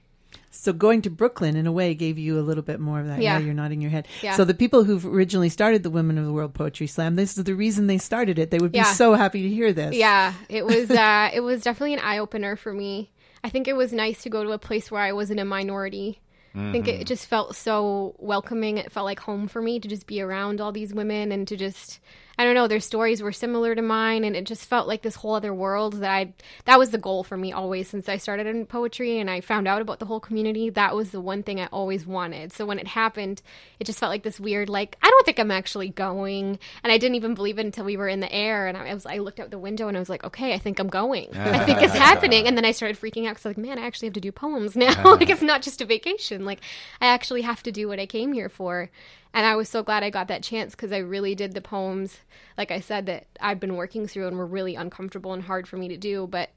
So 0.55 0.73
going 0.73 1.03
to 1.03 1.11
Brooklyn 1.11 1.57
in 1.57 1.67
a 1.67 1.73
way 1.73 1.95
gave 1.95 2.19
you 2.19 2.39
a 2.39 2.43
little 2.43 2.63
bit 2.63 2.79
more 2.79 3.01
of 3.01 3.07
that. 3.07 3.21
Yeah. 3.21 3.39
Yeah, 3.39 3.45
you're 3.47 3.55
nodding 3.55 3.81
your 3.81 3.91
head. 3.91 4.07
Yeah. 4.23 4.37
So 4.37 4.45
the 4.45 4.55
people 4.55 4.85
who've 4.85 5.05
originally 5.05 5.49
started 5.49 5.83
the 5.83 5.91
Women 5.91 6.19
of 6.19 6.27
the 6.27 6.33
World 6.33 6.53
Poetry 6.55 6.87
Slam, 6.87 7.17
this 7.17 7.37
is 7.39 7.45
the 7.45 7.55
reason 7.55 7.87
they 7.87 7.99
started 7.99 8.39
it. 8.39 8.51
They 8.51 8.59
would 8.59 8.73
be 8.73 8.79
Yeah. 8.79 8.93
so 8.93 9.15
happy 9.15 9.43
to 9.43 9.49
hear 9.49 9.73
this. 9.73 9.95
Yeah, 9.97 10.35
it 10.49 10.65
was 10.65 10.91
uh, 10.91 11.31
it 11.33 11.41
was 11.41 11.63
definitely 11.63 11.95
an 11.95 12.01
eye 12.01 12.19
opener 12.19 12.55
for 12.57 12.73
me. 12.73 13.11
I 13.43 13.49
think 13.49 13.67
it 13.67 13.73
was 13.75 13.93
nice 13.93 14.23
to 14.23 14.31
go 14.31 14.45
to 14.45 14.51
a 14.51 14.59
place 14.59 14.91
where 14.91 15.03
I 15.03 15.13
wasn't 15.13 15.41
a 15.41 15.45
minority 15.45 16.21
I 16.55 16.71
think 16.71 16.85
Mm-hmm. 16.87 17.01
it 17.01 17.07
just 17.07 17.25
felt 17.27 17.57
so 17.57 18.15
welcoming. 18.19 18.77
It 18.77 18.93
felt 18.93 19.07
like 19.07 19.21
home 19.21 19.49
for 19.49 19.63
me 19.63 19.81
to 19.81 19.89
just 19.89 20.07
be 20.07 20.21
around 20.21 20.61
all 20.61 20.71
these 20.71 20.93
women 20.93 21.33
and 21.33 21.49
to 21.49 21.57
just 21.57 21.99
I 22.39 22.45
don't 22.45 22.55
know, 22.55 22.67
their 22.67 22.81
stories 22.81 23.23
were 23.23 23.33
similar 23.33 23.75
to 23.75 23.83
mine 23.83 24.25
and 24.25 24.35
it 24.35 24.45
just 24.47 24.67
felt 24.67 24.89
like 24.89 25.03
this 25.03 25.17
whole 25.17 25.35
other 25.35 25.53
world 25.53 25.95
that 25.95 26.11
I 26.11 26.33
that 26.65 26.79
was 26.79 26.91
the 26.91 26.99
goal 26.99 27.25
for 27.25 27.37
me 27.37 27.53
always 27.53 27.89
since 27.89 28.09
I 28.09 28.17
started 28.17 28.47
in 28.47 28.67
poetry 28.67 29.19
and 29.19 29.31
I 29.31 29.41
found 29.41 29.69
out 29.69 29.83
about 29.83 29.99
the 29.99 30.07
whole 30.07 30.21
community. 30.21 30.71
That 30.71 30.95
was 30.95 31.11
the 31.11 31.21
one 31.21 31.43
thing 31.43 31.61
I 31.61 31.67
always 31.67 32.07
wanted. 32.07 32.53
So 32.53 32.65
when 32.65 32.79
it 32.79 32.89
happened, 32.89 33.43
it 33.79 33.85
just 33.85 33.99
felt 33.99 34.11
like 34.11 34.23
this 34.23 34.41
weird 34.41 34.69
like 34.69 34.97
I 35.03 35.11
don't 35.11 35.27
think 35.27 35.39
I'm 35.39 35.51
actually 35.51 35.91
going 35.91 36.59
and 36.83 36.93
I 36.93 36.99
didn't 36.99 37.17
even 37.17 37.35
believe 37.35 37.59
it 37.59 37.67
until 37.67 37.85
we 37.85 37.97
were 37.97 38.09
in 38.09 38.21
the 38.21 38.33
air 38.33 38.67
and 38.67 38.77
I 38.77 38.95
was 38.95 39.07
I 39.07 39.19
looked 39.19 39.41
out 39.41 39.51
the 39.51 39.59
window 39.59 39.89
and 39.89 39.97
I 39.97 40.01
was 40.01 40.09
like, 40.09 40.25
"Okay, 40.25 40.55
I 40.55 40.59
think 40.59 40.79
I'm 40.79 40.89
going. 40.89 41.29
I 41.37 41.65
think 41.65 41.83
it's 41.83 41.95
happening." 41.95 42.47
And 42.47 42.57
then 42.57 42.65
I 42.65 42.73
started 42.73 42.99
freaking 42.99 43.29
out 43.29 43.37
cuz 43.37 43.45
like, 43.45 43.59
"Man, 43.59 43.79
I 43.79 43.87
actually 43.87 44.09
have 44.09 44.15
to 44.15 44.21
do 44.21 44.33
poems 44.33 44.75
now. 44.87 45.15
like 45.17 45.31
it's 45.31 45.43
not 45.43 45.63
just 45.63 45.81
a 45.81 45.85
vacation. 45.85 46.45
Like 46.45 46.61
I 47.01 47.07
actually 47.07 47.43
have 47.43 47.63
to 47.65 47.73
do 47.73 47.89
what 47.89 48.01
I 48.01 48.07
came 48.07 48.33
here 48.33 48.49
for." 48.49 48.91
And 49.35 49.47
I 49.47 49.57
was 49.57 49.69
so 49.69 49.83
glad 49.83 50.03
I 50.03 50.11
got 50.11 50.29
that 50.29 50.43
chance 50.43 50.75
because 50.75 50.93
I 50.93 50.99
really 50.99 51.35
did 51.35 51.55
the 51.55 51.63
poems, 51.63 52.19
like 52.59 52.71
I 52.71 52.81
said, 52.81 53.07
that 53.07 53.27
I've 53.41 53.61
been 53.61 53.77
working 53.77 54.07
through 54.07 54.29
and 54.29 54.37
were 54.37 54.47
really 54.47 54.75
uncomfortable 54.75 55.33
and 55.33 55.43
hard 55.43 55.67
for 55.67 55.79
me 55.79 55.89
to 55.89 55.97
do, 55.97 56.27
but 56.27 56.51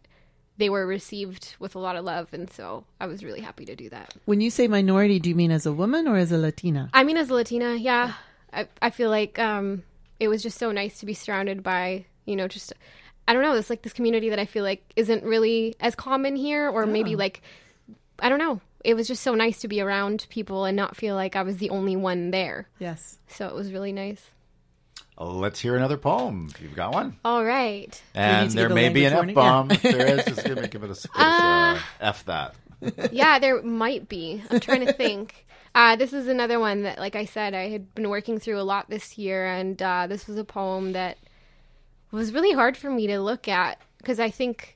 they 0.57 0.69
were 0.69 0.85
received 0.85 1.55
with 1.59 1.75
a 1.75 1.79
lot 1.79 1.95
of 1.95 2.03
love. 2.03 2.33
And 2.33 2.49
so 2.51 2.85
I 2.99 3.05
was 3.07 3.23
really 3.23 3.41
happy 3.41 3.65
to 3.65 3.75
do 3.75 3.89
that. 3.89 4.13
When 4.25 4.41
you 4.41 4.49
say 4.49 4.67
minority, 4.67 5.19
do 5.19 5.29
you 5.29 5.35
mean 5.35 5.51
as 5.51 5.65
a 5.65 5.71
woman 5.71 6.07
or 6.07 6.17
as 6.17 6.31
a 6.31 6.37
Latina? 6.37 6.89
I 6.93 7.03
mean, 7.03 7.17
as 7.17 7.29
a 7.29 7.33
Latina, 7.33 7.75
yeah, 7.75 8.13
I, 8.51 8.67
I 8.81 8.89
feel 8.89 9.09
like 9.09 9.39
um, 9.39 9.83
it 10.19 10.27
was 10.27 10.43
just 10.43 10.57
so 10.57 10.71
nice 10.71 10.99
to 10.99 11.05
be 11.05 11.13
surrounded 11.13 11.63
by, 11.63 12.05
you 12.25 12.35
know, 12.35 12.47
just, 12.47 12.73
I 13.27 13.33
don't 13.33 13.41
know, 13.41 13.53
it's 13.53 13.69
like 13.69 13.83
this 13.83 13.93
community 13.93 14.29
that 14.29 14.39
I 14.39 14.45
feel 14.45 14.63
like 14.63 14.83
isn't 14.95 15.23
really 15.23 15.75
as 15.79 15.95
common 15.95 16.35
here, 16.35 16.69
or 16.69 16.85
maybe 16.85 17.15
like, 17.15 17.41
I 18.19 18.29
don't 18.29 18.39
know. 18.39 18.61
It 18.85 18.93
was 18.93 19.07
just 19.07 19.23
so 19.23 19.33
nice 19.33 19.59
to 19.61 19.67
be 19.67 19.81
around 19.81 20.27
people 20.29 20.65
and 20.65 20.75
not 20.77 20.95
feel 20.95 21.15
like 21.15 21.35
I 21.35 21.41
was 21.41 21.57
the 21.57 21.71
only 21.71 21.95
one 21.95 22.31
there. 22.31 22.69
Yes. 22.79 23.17
So 23.27 23.47
it 23.47 23.55
was 23.55 23.73
really 23.73 23.91
nice. 23.91 24.29
Let's 25.17 25.59
hear 25.59 25.75
another 25.75 25.97
poem. 25.97 26.49
If 26.53 26.61
you've 26.61 26.75
got 26.75 26.93
one. 26.93 27.15
All 27.23 27.43
right. 27.43 28.01
And 28.13 28.51
there 28.51 28.67
get 28.67 28.75
may 28.75 28.89
be 28.89 29.05
an 29.05 29.13
F 29.13 29.33
bomb. 29.33 29.69
warning. 29.69 29.79
Yeah. 29.81 29.91
there 29.91 30.19
is. 30.19 30.25
Just 30.25 30.45
give, 30.45 30.61
me, 30.61 30.67
give 30.67 30.83
it 30.83 30.91
a 30.91 30.95
space. 30.95 31.11
Uh, 31.15 31.79
F 32.01 32.25
that. 32.25 32.55
yeah, 33.11 33.39
there 33.39 33.61
might 33.63 34.09
be. 34.09 34.43
I'm 34.51 34.59
trying 34.59 34.85
to 34.85 34.93
think. 34.93 35.45
Uh, 35.75 35.97
this 35.97 36.13
is 36.13 36.29
another 36.29 36.57
one 36.57 36.83
that, 36.83 36.97
like 36.99 37.17
I 37.17 37.25
said, 37.25 37.53
I 37.53 37.67
had 37.67 37.93
been 37.95 38.07
working 38.07 38.39
through 38.39 38.61
a 38.61 38.63
lot 38.63 38.89
this 38.89 39.17
year, 39.17 39.45
and 39.45 39.81
uh, 39.81 40.07
this 40.07 40.25
was 40.25 40.37
a 40.37 40.45
poem 40.45 40.93
that 40.93 41.17
was 42.11 42.31
really 42.31 42.53
hard 42.53 42.77
for 42.77 42.89
me 42.89 43.07
to 43.07 43.19
look 43.19 43.49
at 43.49 43.77
because 43.97 44.17
I 44.17 44.29
think 44.29 44.74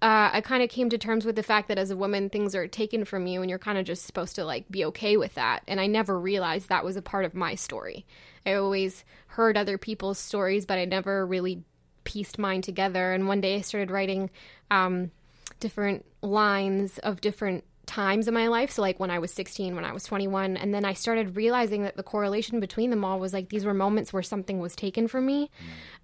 uh, 0.00 0.30
I 0.32 0.40
kind 0.42 0.62
of 0.62 0.68
came 0.68 0.90
to 0.90 0.98
terms 0.98 1.24
with 1.24 1.34
the 1.34 1.42
fact 1.42 1.68
that 1.68 1.78
as 1.78 1.90
a 1.90 1.96
woman, 1.96 2.30
things 2.30 2.54
are 2.54 2.68
taken 2.68 3.04
from 3.04 3.26
you, 3.26 3.40
and 3.40 3.50
you're 3.50 3.58
kind 3.58 3.78
of 3.78 3.84
just 3.84 4.04
supposed 4.04 4.36
to 4.36 4.44
like 4.44 4.68
be 4.70 4.84
okay 4.86 5.16
with 5.16 5.34
that. 5.34 5.62
And 5.66 5.80
I 5.80 5.86
never 5.86 6.18
realized 6.18 6.68
that 6.68 6.84
was 6.84 6.96
a 6.96 7.02
part 7.02 7.24
of 7.24 7.34
my 7.34 7.54
story. 7.56 8.06
I 8.46 8.54
always 8.54 9.04
heard 9.28 9.56
other 9.56 9.76
people's 9.76 10.18
stories, 10.18 10.66
but 10.66 10.78
I 10.78 10.84
never 10.84 11.26
really 11.26 11.64
pieced 12.04 12.38
mine 12.38 12.62
together. 12.62 13.12
And 13.12 13.26
one 13.26 13.40
day 13.40 13.56
I 13.56 13.60
started 13.60 13.90
writing 13.90 14.30
um, 14.70 15.10
different 15.58 16.04
lines 16.22 16.98
of 16.98 17.20
different 17.20 17.64
times 17.88 18.28
in 18.28 18.34
my 18.34 18.46
life. 18.46 18.70
So, 18.70 18.82
like 18.82 19.00
when 19.00 19.10
I 19.10 19.18
was 19.18 19.32
16, 19.32 19.74
when 19.74 19.84
I 19.84 19.92
was 19.92 20.04
21. 20.04 20.56
And 20.56 20.72
then 20.72 20.84
I 20.84 20.92
started 20.92 21.34
realizing 21.36 21.82
that 21.82 21.96
the 21.96 22.02
correlation 22.04 22.60
between 22.60 22.90
them 22.90 23.04
all 23.04 23.18
was 23.18 23.32
like 23.32 23.48
these 23.48 23.64
were 23.64 23.74
moments 23.74 24.12
where 24.12 24.22
something 24.22 24.60
was 24.60 24.76
taken 24.76 25.08
from 25.08 25.26
me. 25.26 25.50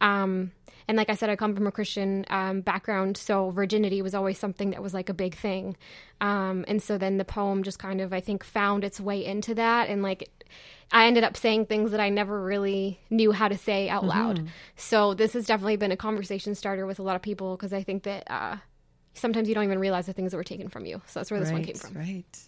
Um, 0.00 0.50
and 0.86 0.98
like 0.98 1.08
I 1.08 1.14
said, 1.14 1.30
I 1.30 1.36
come 1.36 1.54
from 1.54 1.66
a 1.66 1.72
Christian 1.72 2.26
um, 2.28 2.60
background, 2.60 3.16
so 3.16 3.50
virginity 3.50 4.02
was 4.02 4.14
always 4.14 4.38
something 4.38 4.70
that 4.70 4.82
was 4.82 4.92
like 4.92 5.08
a 5.08 5.14
big 5.14 5.34
thing. 5.34 5.76
Um, 6.20 6.64
and 6.68 6.82
so 6.82 6.98
then 6.98 7.16
the 7.16 7.24
poem 7.24 7.62
just 7.62 7.78
kind 7.78 8.00
of, 8.00 8.12
I 8.12 8.20
think, 8.20 8.44
found 8.44 8.84
its 8.84 9.00
way 9.00 9.24
into 9.24 9.54
that. 9.54 9.88
And 9.88 10.02
like, 10.02 10.28
I 10.92 11.06
ended 11.06 11.24
up 11.24 11.36
saying 11.36 11.66
things 11.66 11.90
that 11.92 12.00
I 12.00 12.10
never 12.10 12.42
really 12.42 13.00
knew 13.08 13.32
how 13.32 13.48
to 13.48 13.56
say 13.56 13.88
out 13.88 14.04
loud. 14.04 14.38
So 14.76 15.14
this 15.14 15.32
has 15.32 15.46
definitely 15.46 15.76
been 15.76 15.92
a 15.92 15.96
conversation 15.96 16.54
starter 16.54 16.86
with 16.86 16.98
a 16.98 17.02
lot 17.02 17.16
of 17.16 17.22
people 17.22 17.56
because 17.56 17.72
I 17.72 17.82
think 17.82 18.02
that 18.02 18.30
uh, 18.30 18.56
sometimes 19.14 19.48
you 19.48 19.54
don't 19.54 19.64
even 19.64 19.78
realize 19.78 20.06
the 20.06 20.12
things 20.12 20.32
that 20.32 20.36
were 20.36 20.44
taken 20.44 20.68
from 20.68 20.86
you. 20.86 21.00
So 21.06 21.20
that's 21.20 21.30
where 21.30 21.40
this 21.40 21.50
one 21.50 21.64
came 21.64 21.76
from. 21.76 21.94
Right. 21.94 22.38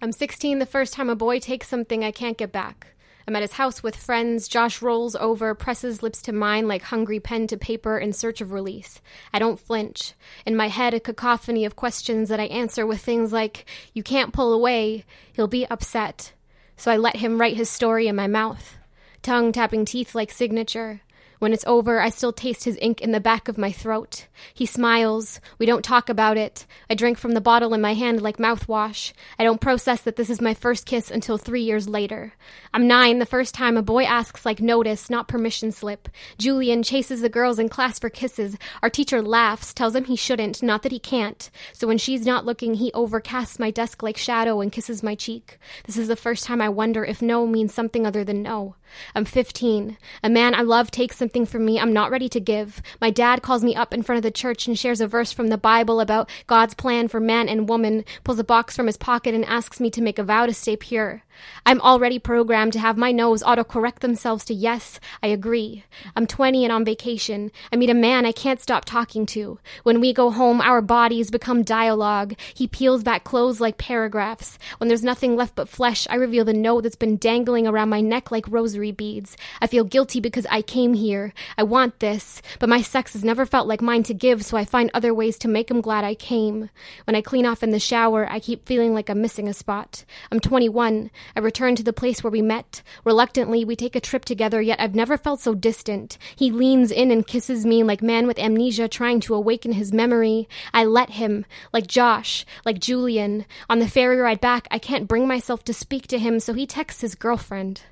I'm 0.00 0.12
16 0.12 0.58
the 0.58 0.66
first 0.66 0.92
time 0.92 1.08
a 1.08 1.16
boy 1.16 1.38
takes 1.38 1.68
something 1.68 2.04
I 2.04 2.10
can't 2.10 2.38
get 2.38 2.52
back. 2.52 2.88
I'm 3.26 3.34
at 3.34 3.42
his 3.42 3.52
house 3.52 3.82
with 3.82 3.96
friends. 3.96 4.46
Josh 4.46 4.80
rolls 4.80 5.16
over, 5.16 5.52
presses 5.54 6.00
lips 6.00 6.22
to 6.22 6.32
mine 6.32 6.68
like 6.68 6.82
hungry 6.82 7.18
pen 7.18 7.48
to 7.48 7.56
paper 7.56 7.98
in 7.98 8.12
search 8.12 8.40
of 8.40 8.52
release. 8.52 9.00
I 9.32 9.40
don't 9.40 9.58
flinch. 9.58 10.12
In 10.44 10.54
my 10.54 10.68
head, 10.68 10.94
a 10.94 11.00
cacophony 11.00 11.64
of 11.64 11.74
questions 11.74 12.28
that 12.28 12.38
I 12.38 12.44
answer 12.44 12.86
with 12.86 13.00
things 13.00 13.32
like, 13.32 13.64
You 13.94 14.04
can't 14.04 14.32
pull 14.32 14.52
away. 14.52 15.04
He'll 15.32 15.48
be 15.48 15.66
upset. 15.66 16.34
So 16.76 16.92
I 16.92 16.98
let 16.98 17.16
him 17.16 17.40
write 17.40 17.56
his 17.56 17.68
story 17.68 18.06
in 18.06 18.14
my 18.14 18.28
mouth, 18.28 18.76
tongue 19.22 19.50
tapping 19.50 19.84
teeth 19.84 20.14
like 20.14 20.30
signature. 20.30 21.00
When 21.38 21.52
it's 21.52 21.66
over, 21.66 22.00
I 22.00 22.08
still 22.08 22.32
taste 22.32 22.64
his 22.64 22.78
ink 22.80 23.00
in 23.00 23.12
the 23.12 23.20
back 23.20 23.48
of 23.48 23.58
my 23.58 23.70
throat. 23.70 24.26
He 24.54 24.64
smiles. 24.64 25.40
We 25.58 25.66
don't 25.66 25.84
talk 25.84 26.08
about 26.08 26.36
it. 26.36 26.66
I 26.88 26.94
drink 26.94 27.18
from 27.18 27.32
the 27.32 27.40
bottle 27.40 27.74
in 27.74 27.80
my 27.80 27.94
hand 27.94 28.22
like 28.22 28.38
mouthwash. 28.38 29.12
I 29.38 29.44
don't 29.44 29.60
process 29.60 30.00
that 30.02 30.16
this 30.16 30.30
is 30.30 30.40
my 30.40 30.54
first 30.54 30.86
kiss 30.86 31.10
until 31.10 31.36
three 31.36 31.62
years 31.62 31.88
later. 31.88 32.32
I'm 32.72 32.86
nine 32.86 33.18
the 33.18 33.26
first 33.26 33.54
time 33.54 33.76
a 33.76 33.82
boy 33.82 34.04
asks 34.04 34.46
like 34.46 34.60
notice, 34.60 35.10
not 35.10 35.28
permission 35.28 35.72
slip. 35.72 36.08
Julian 36.38 36.82
chases 36.82 37.20
the 37.20 37.28
girls 37.28 37.58
in 37.58 37.68
class 37.68 37.98
for 37.98 38.08
kisses. 38.08 38.56
Our 38.82 38.90
teacher 38.90 39.20
laughs, 39.20 39.74
tells 39.74 39.94
him 39.94 40.04
he 40.04 40.16
shouldn't, 40.16 40.62
not 40.62 40.82
that 40.82 40.92
he 40.92 40.98
can't. 40.98 41.50
So 41.72 41.86
when 41.86 41.98
she's 41.98 42.24
not 42.24 42.46
looking, 42.46 42.74
he 42.74 42.90
overcasts 42.92 43.58
my 43.58 43.70
desk 43.70 44.02
like 44.02 44.16
shadow 44.16 44.60
and 44.60 44.72
kisses 44.72 45.02
my 45.02 45.14
cheek. 45.14 45.58
This 45.84 45.98
is 45.98 46.08
the 46.08 46.16
first 46.16 46.44
time 46.44 46.62
I 46.62 46.68
wonder 46.68 47.04
if 47.04 47.20
no 47.20 47.46
means 47.46 47.74
something 47.74 48.06
other 48.06 48.24
than 48.24 48.42
no. 48.42 48.76
I'm 49.14 49.24
15. 49.24 49.96
A 50.22 50.28
man 50.28 50.54
I 50.54 50.62
love 50.62 50.90
takes 50.90 51.16
something 51.16 51.46
from 51.46 51.64
me 51.64 51.78
I'm 51.78 51.92
not 51.92 52.10
ready 52.10 52.28
to 52.30 52.40
give. 52.40 52.82
My 53.00 53.10
dad 53.10 53.42
calls 53.42 53.64
me 53.64 53.74
up 53.74 53.92
in 53.92 54.02
front 54.02 54.18
of 54.18 54.22
the 54.22 54.30
church 54.30 54.66
and 54.66 54.78
shares 54.78 55.00
a 55.00 55.06
verse 55.06 55.32
from 55.32 55.48
the 55.48 55.58
Bible 55.58 56.00
about 56.00 56.30
God's 56.46 56.74
plan 56.74 57.08
for 57.08 57.20
man 57.20 57.48
and 57.48 57.68
woman, 57.68 58.04
pulls 58.24 58.38
a 58.38 58.44
box 58.44 58.76
from 58.76 58.86
his 58.86 58.96
pocket 58.96 59.34
and 59.34 59.44
asks 59.44 59.80
me 59.80 59.90
to 59.90 60.02
make 60.02 60.18
a 60.18 60.24
vow 60.24 60.46
to 60.46 60.54
stay 60.54 60.76
pure. 60.76 61.22
I'm 61.64 61.80
already 61.80 62.18
programmed 62.18 62.72
to 62.74 62.78
have 62.78 62.96
my 62.96 63.12
nose 63.12 63.42
autocorrect 63.42 64.00
themselves 64.00 64.44
to 64.46 64.54
yes, 64.54 65.00
I 65.22 65.28
agree. 65.28 65.84
I'm 66.14 66.26
20 66.26 66.64
and 66.64 66.72
on 66.72 66.84
vacation. 66.84 67.50
I 67.72 67.76
meet 67.76 67.90
a 67.90 67.94
man 67.94 68.26
I 68.26 68.32
can't 68.32 68.60
stop 68.60 68.84
talking 68.84 69.26
to. 69.26 69.58
When 69.82 70.00
we 70.00 70.12
go 70.12 70.30
home, 70.30 70.60
our 70.60 70.80
bodies 70.80 71.30
become 71.30 71.62
dialogue. 71.62 72.34
He 72.54 72.66
peels 72.68 73.02
back 73.02 73.24
clothes 73.24 73.60
like 73.60 73.78
paragraphs. 73.78 74.58
When 74.78 74.88
there's 74.88 75.02
nothing 75.02 75.36
left 75.36 75.54
but 75.54 75.68
flesh, 75.68 76.06
I 76.10 76.16
reveal 76.16 76.44
the 76.44 76.52
note 76.52 76.82
that's 76.82 76.96
been 76.96 77.16
dangling 77.16 77.66
around 77.66 77.88
my 77.88 78.00
neck 78.00 78.30
like 78.30 78.46
rosary 78.48 78.92
beads. 78.92 79.36
I 79.60 79.66
feel 79.66 79.84
guilty 79.84 80.20
because 80.20 80.46
I 80.50 80.62
came 80.62 80.94
here. 80.94 81.32
I 81.58 81.62
want 81.62 82.00
this, 82.00 82.42
but 82.58 82.68
my 82.68 82.82
sex 82.82 83.12
has 83.12 83.24
never 83.24 83.46
felt 83.46 83.66
like 83.66 83.80
mine 83.80 84.02
to 84.04 84.14
give, 84.14 84.44
so 84.44 84.56
I 84.56 84.64
find 84.64 84.90
other 84.92 85.12
ways 85.12 85.38
to 85.38 85.48
make 85.48 85.70
him 85.70 85.80
glad 85.80 86.04
I 86.04 86.14
came. 86.14 86.70
When 87.04 87.16
I 87.16 87.20
clean 87.20 87.46
off 87.46 87.62
in 87.62 87.70
the 87.70 87.80
shower, 87.80 88.30
I 88.30 88.40
keep 88.40 88.66
feeling 88.66 88.94
like 88.94 89.08
I'm 89.08 89.20
missing 89.20 89.48
a 89.48 89.54
spot. 89.54 90.04
I'm 90.30 90.40
21. 90.40 91.10
I 91.34 91.40
return 91.40 91.76
to 91.76 91.82
the 91.82 91.92
place 91.92 92.22
where 92.22 92.30
we 92.30 92.42
met. 92.42 92.82
Reluctantly, 93.04 93.64
we 93.64 93.74
take 93.74 93.96
a 93.96 94.00
trip 94.00 94.24
together, 94.24 94.60
yet 94.60 94.80
I've 94.80 94.94
never 94.94 95.16
felt 95.16 95.40
so 95.40 95.54
distant. 95.54 96.18
He 96.36 96.50
leans 96.50 96.90
in 96.90 97.10
and 97.10 97.26
kisses 97.26 97.66
me 97.66 97.82
like 97.82 98.02
man 98.02 98.26
with 98.26 98.38
amnesia 98.38 98.88
trying 98.88 99.20
to 99.20 99.34
awaken 99.34 99.72
his 99.72 99.92
memory. 99.92 100.48
I 100.72 100.84
let 100.84 101.10
him, 101.10 101.46
like 101.72 101.86
Josh, 101.86 102.44
like 102.64 102.78
Julian. 102.78 103.46
On 103.68 103.78
the 103.78 103.88
ferry 103.88 104.18
ride 104.18 104.40
back, 104.40 104.68
I 104.70 104.78
can't 104.78 105.08
bring 105.08 105.26
myself 105.26 105.64
to 105.64 105.74
speak 105.74 106.06
to 106.08 106.18
him, 106.18 106.38
so 106.38 106.52
he 106.52 106.66
texts 106.66 107.00
his 107.00 107.14
girlfriend. 107.14 107.82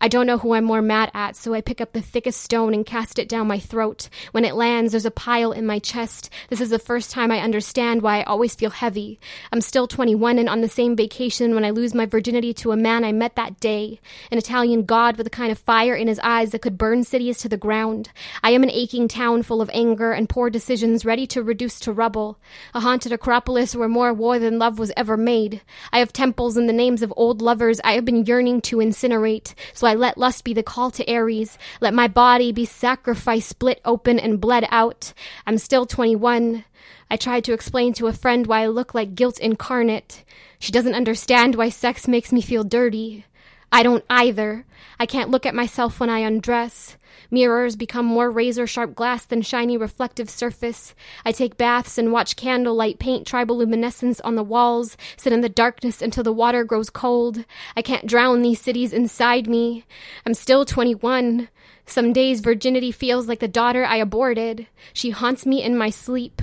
I 0.00 0.06
don't 0.06 0.26
know 0.26 0.38
who 0.38 0.54
I'm 0.54 0.64
more 0.64 0.80
mad 0.80 1.10
at, 1.12 1.34
so 1.34 1.54
I 1.54 1.60
pick 1.60 1.80
up 1.80 1.92
the 1.92 2.00
thickest 2.00 2.40
stone 2.40 2.72
and 2.72 2.86
cast 2.86 3.18
it 3.18 3.28
down 3.28 3.48
my 3.48 3.58
throat. 3.58 4.08
When 4.30 4.44
it 4.44 4.54
lands, 4.54 4.92
there's 4.92 5.04
a 5.04 5.10
pile 5.10 5.50
in 5.50 5.66
my 5.66 5.80
chest. 5.80 6.30
This 6.50 6.60
is 6.60 6.70
the 6.70 6.78
first 6.78 7.10
time 7.10 7.32
I 7.32 7.40
understand 7.40 8.02
why 8.02 8.20
I 8.20 8.24
always 8.24 8.54
feel 8.54 8.70
heavy. 8.70 9.18
I'm 9.50 9.60
still 9.60 9.88
21 9.88 10.38
and 10.38 10.48
on 10.48 10.60
the 10.60 10.68
same 10.68 10.94
vacation 10.94 11.52
when 11.52 11.64
I 11.64 11.70
lose 11.70 11.94
my 11.94 12.06
virginity 12.06 12.54
to 12.54 12.70
a 12.70 12.76
man 12.76 13.04
I 13.04 13.10
met 13.10 13.34
that 13.34 13.58
day. 13.58 13.98
An 14.30 14.38
Italian 14.38 14.84
god 14.84 15.16
with 15.16 15.26
a 15.26 15.30
kind 15.30 15.50
of 15.50 15.58
fire 15.58 15.96
in 15.96 16.06
his 16.06 16.20
eyes 16.20 16.50
that 16.50 16.62
could 16.62 16.78
burn 16.78 17.02
cities 17.02 17.38
to 17.38 17.48
the 17.48 17.56
ground. 17.56 18.10
I 18.44 18.50
am 18.50 18.62
an 18.62 18.70
aching 18.70 19.08
town 19.08 19.42
full 19.42 19.60
of 19.60 19.70
anger 19.72 20.12
and 20.12 20.28
poor 20.28 20.48
decisions 20.48 21.04
ready 21.04 21.26
to 21.26 21.42
reduce 21.42 21.80
to 21.80 21.92
rubble. 21.92 22.38
A 22.72 22.80
haunted 22.80 23.10
acropolis 23.10 23.74
where 23.74 23.88
more 23.88 24.14
war 24.14 24.38
than 24.38 24.60
love 24.60 24.78
was 24.78 24.92
ever 24.96 25.16
made. 25.16 25.60
I 25.92 25.98
have 25.98 26.12
temples 26.12 26.56
in 26.56 26.68
the 26.68 26.72
names 26.72 27.02
of 27.02 27.12
old 27.16 27.42
lovers 27.42 27.80
I 27.82 27.92
have 27.92 28.04
been 28.04 28.24
yearning 28.24 28.60
to 28.62 28.76
incinerate. 28.76 29.54
So 29.74 29.87
I 29.88 29.94
let 29.94 30.18
lust 30.18 30.44
be 30.44 30.52
the 30.52 30.62
call 30.62 30.90
to 30.92 31.12
Ares. 31.12 31.56
Let 31.80 31.94
my 31.94 32.08
body 32.08 32.52
be 32.52 32.64
sacrificed, 32.64 33.48
split 33.48 33.80
open, 33.84 34.18
and 34.18 34.40
bled 34.40 34.66
out. 34.70 35.14
I'm 35.46 35.58
still 35.58 35.86
21. 35.86 36.64
I 37.10 37.16
tried 37.16 37.44
to 37.44 37.54
explain 37.54 37.94
to 37.94 38.06
a 38.06 38.12
friend 38.12 38.46
why 38.46 38.62
I 38.62 38.66
look 38.66 38.94
like 38.94 39.14
guilt 39.14 39.38
incarnate. 39.38 40.24
She 40.58 40.72
doesn't 40.72 40.94
understand 40.94 41.54
why 41.54 41.70
sex 41.70 42.06
makes 42.06 42.32
me 42.32 42.42
feel 42.42 42.64
dirty. 42.64 43.24
I 43.70 43.82
don't 43.82 44.04
either. 44.08 44.64
I 44.98 45.06
can't 45.06 45.30
look 45.30 45.44
at 45.44 45.54
myself 45.54 46.00
when 46.00 46.10
I 46.10 46.20
undress. 46.20 46.96
Mirrors 47.30 47.76
become 47.76 48.06
more 48.06 48.30
razor 48.30 48.66
sharp 48.66 48.94
glass 48.94 49.26
than 49.26 49.42
shiny 49.42 49.76
reflective 49.76 50.30
surface. 50.30 50.94
I 51.24 51.32
take 51.32 51.58
baths 51.58 51.98
and 51.98 52.10
watch 52.10 52.36
candlelight 52.36 52.98
paint 52.98 53.26
tribal 53.26 53.58
luminescence 53.58 54.20
on 54.20 54.34
the 54.34 54.42
walls, 54.42 54.96
sit 55.16 55.32
in 55.32 55.42
the 55.42 55.48
darkness 55.48 56.00
until 56.00 56.24
the 56.24 56.32
water 56.32 56.64
grows 56.64 56.88
cold. 56.88 57.44
I 57.76 57.82
can't 57.82 58.06
drown 58.06 58.42
these 58.42 58.60
cities 58.60 58.92
inside 58.92 59.46
me. 59.46 59.84
I'm 60.24 60.34
still 60.34 60.64
21. 60.64 61.48
Some 61.84 62.12
days 62.12 62.40
virginity 62.40 62.92
feels 62.92 63.28
like 63.28 63.40
the 63.40 63.48
daughter 63.48 63.84
I 63.84 63.96
aborted. 63.96 64.66
She 64.92 65.10
haunts 65.10 65.44
me 65.46 65.62
in 65.62 65.76
my 65.76 65.90
sleep. 65.90 66.40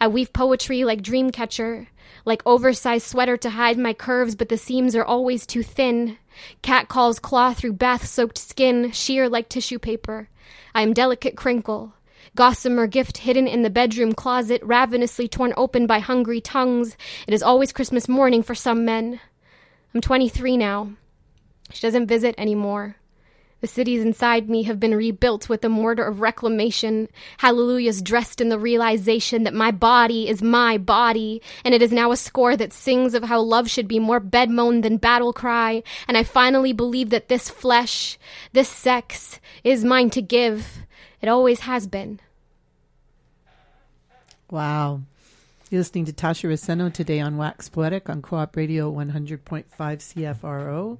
I 0.00 0.08
weave 0.08 0.32
poetry 0.32 0.84
like 0.84 1.02
Dreamcatcher, 1.02 1.88
like 2.24 2.42
oversized 2.46 3.06
sweater 3.06 3.36
to 3.38 3.50
hide 3.50 3.78
my 3.78 3.92
curves, 3.92 4.34
but 4.34 4.48
the 4.48 4.56
seams 4.56 4.96
are 4.96 5.04
always 5.04 5.46
too 5.46 5.62
thin. 5.62 6.18
Cat 6.62 6.88
calls 6.88 7.18
claw 7.18 7.52
through 7.52 7.74
bath 7.74 8.06
soaked 8.06 8.38
skin, 8.38 8.92
sheer 8.92 9.28
like 9.28 9.48
tissue 9.48 9.78
paper. 9.78 10.28
I 10.74 10.82
am 10.82 10.92
delicate 10.92 11.36
crinkle. 11.36 11.94
Gossamer 12.34 12.86
gift 12.86 13.18
hidden 13.18 13.46
in 13.46 13.62
the 13.62 13.70
bedroom 13.70 14.12
closet, 14.12 14.62
ravenously 14.62 15.28
torn 15.28 15.54
open 15.56 15.86
by 15.86 16.00
hungry 16.00 16.40
tongues. 16.40 16.96
It 17.26 17.34
is 17.34 17.42
always 17.42 17.72
Christmas 17.72 18.08
morning 18.08 18.42
for 18.42 18.54
some 18.54 18.84
men. 18.84 19.20
I'm 19.94 20.00
23 20.00 20.56
now. 20.56 20.90
She 21.72 21.80
doesn't 21.80 22.06
visit 22.06 22.34
anymore. 22.36 22.96
The 23.60 23.66
cities 23.66 24.02
inside 24.02 24.50
me 24.50 24.64
have 24.64 24.78
been 24.78 24.94
rebuilt 24.94 25.48
with 25.48 25.62
the 25.62 25.70
mortar 25.70 26.04
of 26.04 26.20
reclamation. 26.20 27.08
Hallelujahs 27.38 28.02
dressed 28.02 28.40
in 28.40 28.50
the 28.50 28.58
realization 28.58 29.44
that 29.44 29.54
my 29.54 29.70
body 29.70 30.28
is 30.28 30.42
my 30.42 30.76
body, 30.76 31.40
and 31.64 31.74
it 31.74 31.80
is 31.80 31.90
now 31.90 32.12
a 32.12 32.16
score 32.16 32.54
that 32.56 32.72
sings 32.72 33.14
of 33.14 33.24
how 33.24 33.40
love 33.40 33.70
should 33.70 33.88
be 33.88 33.98
more 33.98 34.20
bed 34.20 34.50
moan 34.50 34.82
than 34.82 34.98
battle 34.98 35.32
cry. 35.32 35.82
And 36.06 36.18
I 36.18 36.22
finally 36.22 36.74
believe 36.74 37.08
that 37.10 37.28
this 37.28 37.48
flesh, 37.48 38.18
this 38.52 38.68
sex, 38.68 39.40
is 39.64 39.84
mine 39.84 40.10
to 40.10 40.20
give. 40.20 40.82
It 41.22 41.28
always 41.28 41.60
has 41.60 41.86
been. 41.86 42.20
Wow. 44.50 45.00
You're 45.70 45.80
listening 45.80 46.04
to 46.04 46.12
Tasha 46.12 46.48
Roseno 46.48 46.92
today 46.92 47.20
on 47.20 47.38
Wax 47.38 47.68
Poetic 47.68 48.08
on 48.08 48.22
Co 48.22 48.36
op 48.36 48.54
Radio 48.54 48.92
100.5 48.92 49.64
CFRO. 49.76 50.98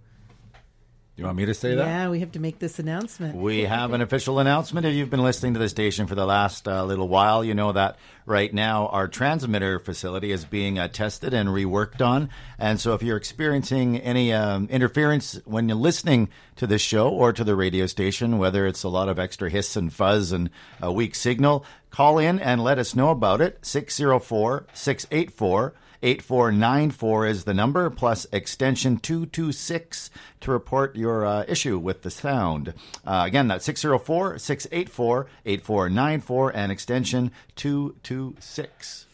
You 1.16 1.24
want 1.24 1.38
me 1.38 1.46
to 1.46 1.54
say 1.54 1.74
that? 1.74 1.86
Yeah, 1.86 2.10
we 2.10 2.20
have 2.20 2.32
to 2.32 2.38
make 2.38 2.58
this 2.58 2.78
announcement. 2.78 3.36
We 3.36 3.62
have 3.62 3.94
an 3.94 4.02
official 4.02 4.38
announcement. 4.38 4.84
If 4.84 4.94
you've 4.94 5.08
been 5.08 5.22
listening 5.22 5.54
to 5.54 5.58
the 5.58 5.68
station 5.70 6.06
for 6.06 6.14
the 6.14 6.26
last 6.26 6.68
uh, 6.68 6.84
little 6.84 7.08
while, 7.08 7.42
you 7.42 7.54
know 7.54 7.72
that 7.72 7.96
right 8.26 8.52
now 8.52 8.88
our 8.88 9.08
transmitter 9.08 9.78
facility 9.78 10.30
is 10.30 10.44
being 10.44 10.78
uh, 10.78 10.88
tested 10.88 11.32
and 11.32 11.48
reworked 11.48 12.06
on. 12.06 12.28
And 12.58 12.78
so 12.78 12.92
if 12.92 13.02
you're 13.02 13.16
experiencing 13.16 13.96
any 13.96 14.30
um, 14.30 14.68
interference 14.70 15.40
when 15.46 15.70
you're 15.70 15.78
listening 15.78 16.28
to 16.56 16.66
this 16.66 16.82
show 16.82 17.08
or 17.08 17.32
to 17.32 17.44
the 17.44 17.56
radio 17.56 17.86
station, 17.86 18.36
whether 18.36 18.66
it's 18.66 18.82
a 18.82 18.90
lot 18.90 19.08
of 19.08 19.18
extra 19.18 19.48
hiss 19.48 19.74
and 19.74 19.90
fuzz 19.90 20.32
and 20.32 20.50
a 20.82 20.92
weak 20.92 21.14
signal, 21.14 21.64
call 21.88 22.18
in 22.18 22.38
and 22.38 22.62
let 22.62 22.78
us 22.78 22.94
know 22.94 23.08
about 23.08 23.40
it. 23.40 23.58
604 23.62 24.66
684 24.74 25.72
8494 26.02 27.26
is 27.26 27.44
the 27.44 27.54
number, 27.54 27.88
plus 27.90 28.26
extension 28.32 28.98
226 28.98 30.10
to 30.40 30.50
report 30.50 30.96
your 30.96 31.24
uh, 31.24 31.44
issue 31.48 31.78
with 31.78 32.02
the 32.02 32.10
sound. 32.10 32.74
Uh, 33.04 33.22
again, 33.26 33.48
that's 33.48 33.64
604 33.64 34.38
684 34.38 35.26
8494 35.44 36.50
and 36.56 36.72
extension 36.72 37.30
226. 37.56 39.06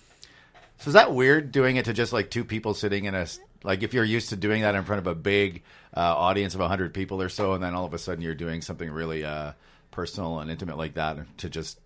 So 0.78 0.88
is 0.88 0.94
that 0.94 1.14
weird 1.14 1.52
doing 1.52 1.76
it 1.76 1.84
to 1.84 1.92
just 1.92 2.12
like 2.12 2.30
two 2.30 2.44
people 2.44 2.74
sitting 2.74 3.04
in 3.04 3.14
a. 3.14 3.26
Like 3.64 3.84
if 3.84 3.94
you're 3.94 4.02
used 4.02 4.30
to 4.30 4.36
doing 4.36 4.62
that 4.62 4.74
in 4.74 4.82
front 4.82 4.98
of 4.98 5.06
a 5.06 5.14
big 5.14 5.62
uh, 5.96 6.00
audience 6.00 6.54
of 6.54 6.60
100 6.60 6.92
people 6.92 7.22
or 7.22 7.28
so, 7.28 7.52
and 7.52 7.62
then 7.62 7.74
all 7.74 7.84
of 7.84 7.94
a 7.94 7.98
sudden 7.98 8.24
you're 8.24 8.34
doing 8.34 8.60
something 8.60 8.90
really 8.90 9.24
uh, 9.24 9.52
personal 9.92 10.40
and 10.40 10.50
intimate 10.50 10.76
like 10.76 10.94
that 10.94 11.18
to 11.38 11.48
just 11.48 11.78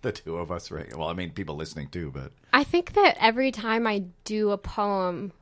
the 0.02 0.12
two 0.12 0.36
of 0.36 0.50
us, 0.50 0.70
right? 0.70 0.94
Well, 0.96 1.08
I 1.08 1.12
mean, 1.12 1.30
people 1.30 1.56
listening 1.56 1.88
too, 1.88 2.10
but 2.12 2.32
I 2.52 2.64
think 2.64 2.94
that 2.94 3.16
every 3.20 3.52
time 3.52 3.86
I 3.86 4.04
do 4.24 4.50
a 4.50 4.58
poem, 4.58 5.32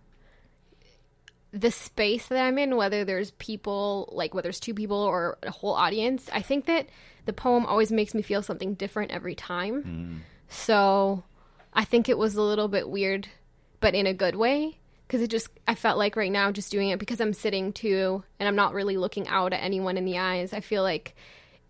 the 1.52 1.70
space 1.70 2.26
that 2.26 2.42
I'm 2.42 2.58
in, 2.58 2.76
whether 2.76 3.04
there's 3.04 3.30
people, 3.32 4.08
like 4.12 4.34
whether 4.34 4.48
it's 4.48 4.60
two 4.60 4.74
people 4.74 4.98
or 4.98 5.38
a 5.42 5.50
whole 5.50 5.74
audience, 5.74 6.28
I 6.32 6.42
think 6.42 6.66
that 6.66 6.88
the 7.24 7.32
poem 7.32 7.66
always 7.66 7.92
makes 7.92 8.14
me 8.14 8.22
feel 8.22 8.42
something 8.42 8.74
different 8.74 9.10
every 9.10 9.34
time. 9.34 9.84
Mm. 9.84 10.18
So 10.48 11.24
I 11.72 11.84
think 11.84 12.08
it 12.08 12.18
was 12.18 12.34
a 12.34 12.42
little 12.42 12.68
bit 12.68 12.88
weird, 12.88 13.28
but 13.80 13.94
in 13.94 14.06
a 14.06 14.14
good 14.14 14.34
way. 14.34 14.78
Because 15.06 15.22
it 15.22 15.30
just, 15.30 15.48
I 15.66 15.74
felt 15.74 15.96
like 15.96 16.16
right 16.16 16.30
now, 16.30 16.52
just 16.52 16.70
doing 16.70 16.90
it 16.90 16.98
because 16.98 17.18
I'm 17.18 17.32
sitting 17.32 17.72
too 17.72 18.22
and 18.38 18.46
I'm 18.46 18.56
not 18.56 18.74
really 18.74 18.98
looking 18.98 19.26
out 19.28 19.54
at 19.54 19.62
anyone 19.62 19.96
in 19.96 20.04
the 20.04 20.18
eyes. 20.18 20.52
I 20.52 20.60
feel 20.60 20.82
like 20.82 21.16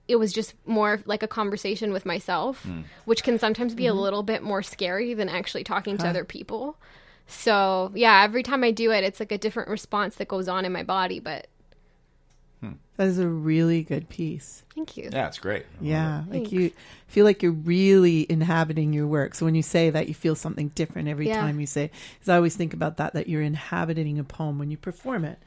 it 0.09 0.17
was 0.17 0.33
just 0.33 0.55
more 0.67 1.01
like 1.05 1.23
a 1.23 1.29
conversation 1.29 1.93
with 1.93 2.05
myself, 2.07 2.63
Hmm. 2.65 2.81
which 3.05 3.23
can 3.23 3.39
sometimes 3.39 3.75
be 3.75 3.85
Mhm. 3.85 3.91
a 3.91 3.93
little 3.95 4.23
bit 4.23 4.43
more 4.43 4.63
scary 4.63 5.13
than 5.15 5.29
actually 5.29 5.65
talking 5.65 5.99
to 5.99 6.09
other 6.09 6.25
people. 6.25 6.77
So, 7.27 7.93
yeah, 7.95 8.23
every 8.25 8.43
time 8.43 8.65
I 8.65 8.71
do 8.71 8.91
it, 8.91 9.05
it's 9.05 9.21
like 9.21 9.31
a 9.33 9.37
different 9.39 9.69
response 9.69 10.17
that 10.17 10.29
goes 10.29 10.49
on 10.49 10.65
in 10.65 10.73
my 10.73 10.83
body. 10.83 11.21
But 11.21 11.47
That 12.97 13.07
is 13.07 13.21
a 13.21 13.29
really 13.29 13.85
good 13.85 14.09
piece. 14.09 14.65
thank 14.75 14.97
you. 14.97 15.09
yeah, 15.13 15.29
it's 15.29 15.39
great. 15.39 15.67
Yeah, 15.81 16.23
like 16.23 16.31
Thanks. 16.33 16.53
you 16.53 16.73
feel 17.07 17.25
like 17.25 17.45
you're 17.45 17.53
really 17.53 18.27
inhabiting 18.29 18.93
your 18.93 19.07
work. 19.07 19.37
So 19.37 19.45
when 19.45 19.55
you 19.55 19.63
say 19.63 19.91
that, 19.91 20.09
you 20.09 20.15
feel 20.15 20.35
something 20.35 20.73
different 20.75 21.07
every 21.07 21.29
Yeah. 21.29 21.41
time 21.41 21.61
you 21.61 21.67
say. 21.67 21.93
Because 22.15 22.29
I 22.31 22.35
always 22.37 22.57
think 22.57 22.75
about 22.75 22.97
that 22.97 23.13
that 23.13 23.29
you're 23.29 23.43
inhabiting 23.43 24.19
a 24.19 24.25
poem 24.25 24.59
when 24.59 24.73
you 24.73 24.77
perform 24.77 25.25
it. 25.25 25.39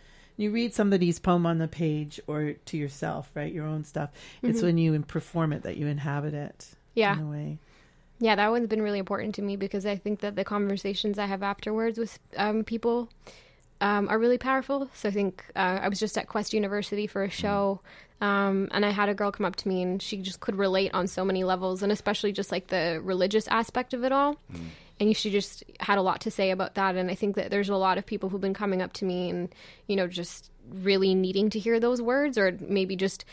You 0.41 0.49
read 0.51 0.73
somebody's 0.73 1.19
poem 1.19 1.45
on 1.45 1.59
the 1.59 1.67
page 1.67 2.19
or 2.25 2.53
to 2.53 2.77
yourself, 2.77 3.29
right? 3.35 3.53
Your 3.53 3.65
own 3.65 3.83
stuff. 3.83 4.09
It's 4.41 4.59
Mhm. 4.59 4.63
when 4.63 4.77
you 4.79 4.99
perform 5.01 5.53
it 5.53 5.61
that 5.63 5.77
you 5.77 5.85
inhabit 5.87 6.33
it. 6.33 6.69
Yeah. 6.95 7.15
in 7.17 7.23
a 7.23 7.29
way. 7.29 7.57
Yeah, 8.19 8.35
that 8.35 8.51
one's 8.51 8.67
been 8.67 8.81
really 8.81 8.99
important 8.99 9.35
to 9.35 9.41
me 9.41 9.55
because 9.55 9.85
I 9.85 9.95
think 9.95 10.19
that 10.19 10.35
the 10.35 10.43
conversations 10.43 11.17
I 11.17 11.25
have 11.25 11.41
afterwards 11.41 11.97
with 11.97 12.19
um, 12.37 12.63
people 12.63 13.09
um, 13.79 14.09
are 14.09 14.19
really 14.19 14.37
powerful. 14.37 14.89
So 14.93 15.09
I 15.09 15.11
think 15.11 15.45
uh, 15.55 15.79
I 15.81 15.87
was 15.89 15.99
just 15.99 16.17
at 16.17 16.27
Quest 16.27 16.53
University 16.53 17.07
for 17.07 17.23
a 17.23 17.29
show, 17.31 17.79
um, 18.19 18.67
and 18.71 18.85
I 18.85 18.89
had 18.91 19.09
a 19.09 19.15
girl 19.15 19.31
come 19.31 19.45
up 19.45 19.55
to 19.57 19.67
me 19.67 19.81
and 19.81 20.01
she 20.01 20.17
just 20.17 20.39
could 20.39 20.55
relate 20.55 20.91
on 20.93 21.07
so 21.07 21.23
many 21.25 21.43
levels, 21.43 21.81
and 21.81 21.91
especially 21.91 22.31
just 22.31 22.51
like 22.51 22.67
the 22.67 22.99
religious 23.03 23.47
aspect 23.47 23.93
of 23.95 24.03
it 24.03 24.11
all. 24.11 24.37
And 25.01 25.17
she 25.17 25.31
just 25.31 25.63
had 25.79 25.97
a 25.97 26.03
lot 26.03 26.21
to 26.21 26.31
say 26.31 26.51
about 26.51 26.75
that. 26.75 26.95
And 26.95 27.09
I 27.09 27.15
think 27.15 27.35
that 27.35 27.49
there's 27.49 27.69
a 27.69 27.75
lot 27.75 27.97
of 27.97 28.05
people 28.05 28.29
who've 28.29 28.39
been 28.39 28.53
coming 28.53 28.83
up 28.83 28.93
to 28.93 29.05
me 29.05 29.31
and, 29.31 29.49
you 29.87 29.95
know, 29.95 30.05
just 30.05 30.51
really 30.69 31.15
needing 31.15 31.49
to 31.49 31.59
hear 31.59 31.79
those 31.79 32.03
words 32.03 32.37
or 32.37 32.55
maybe 32.61 32.95
just 32.95 33.25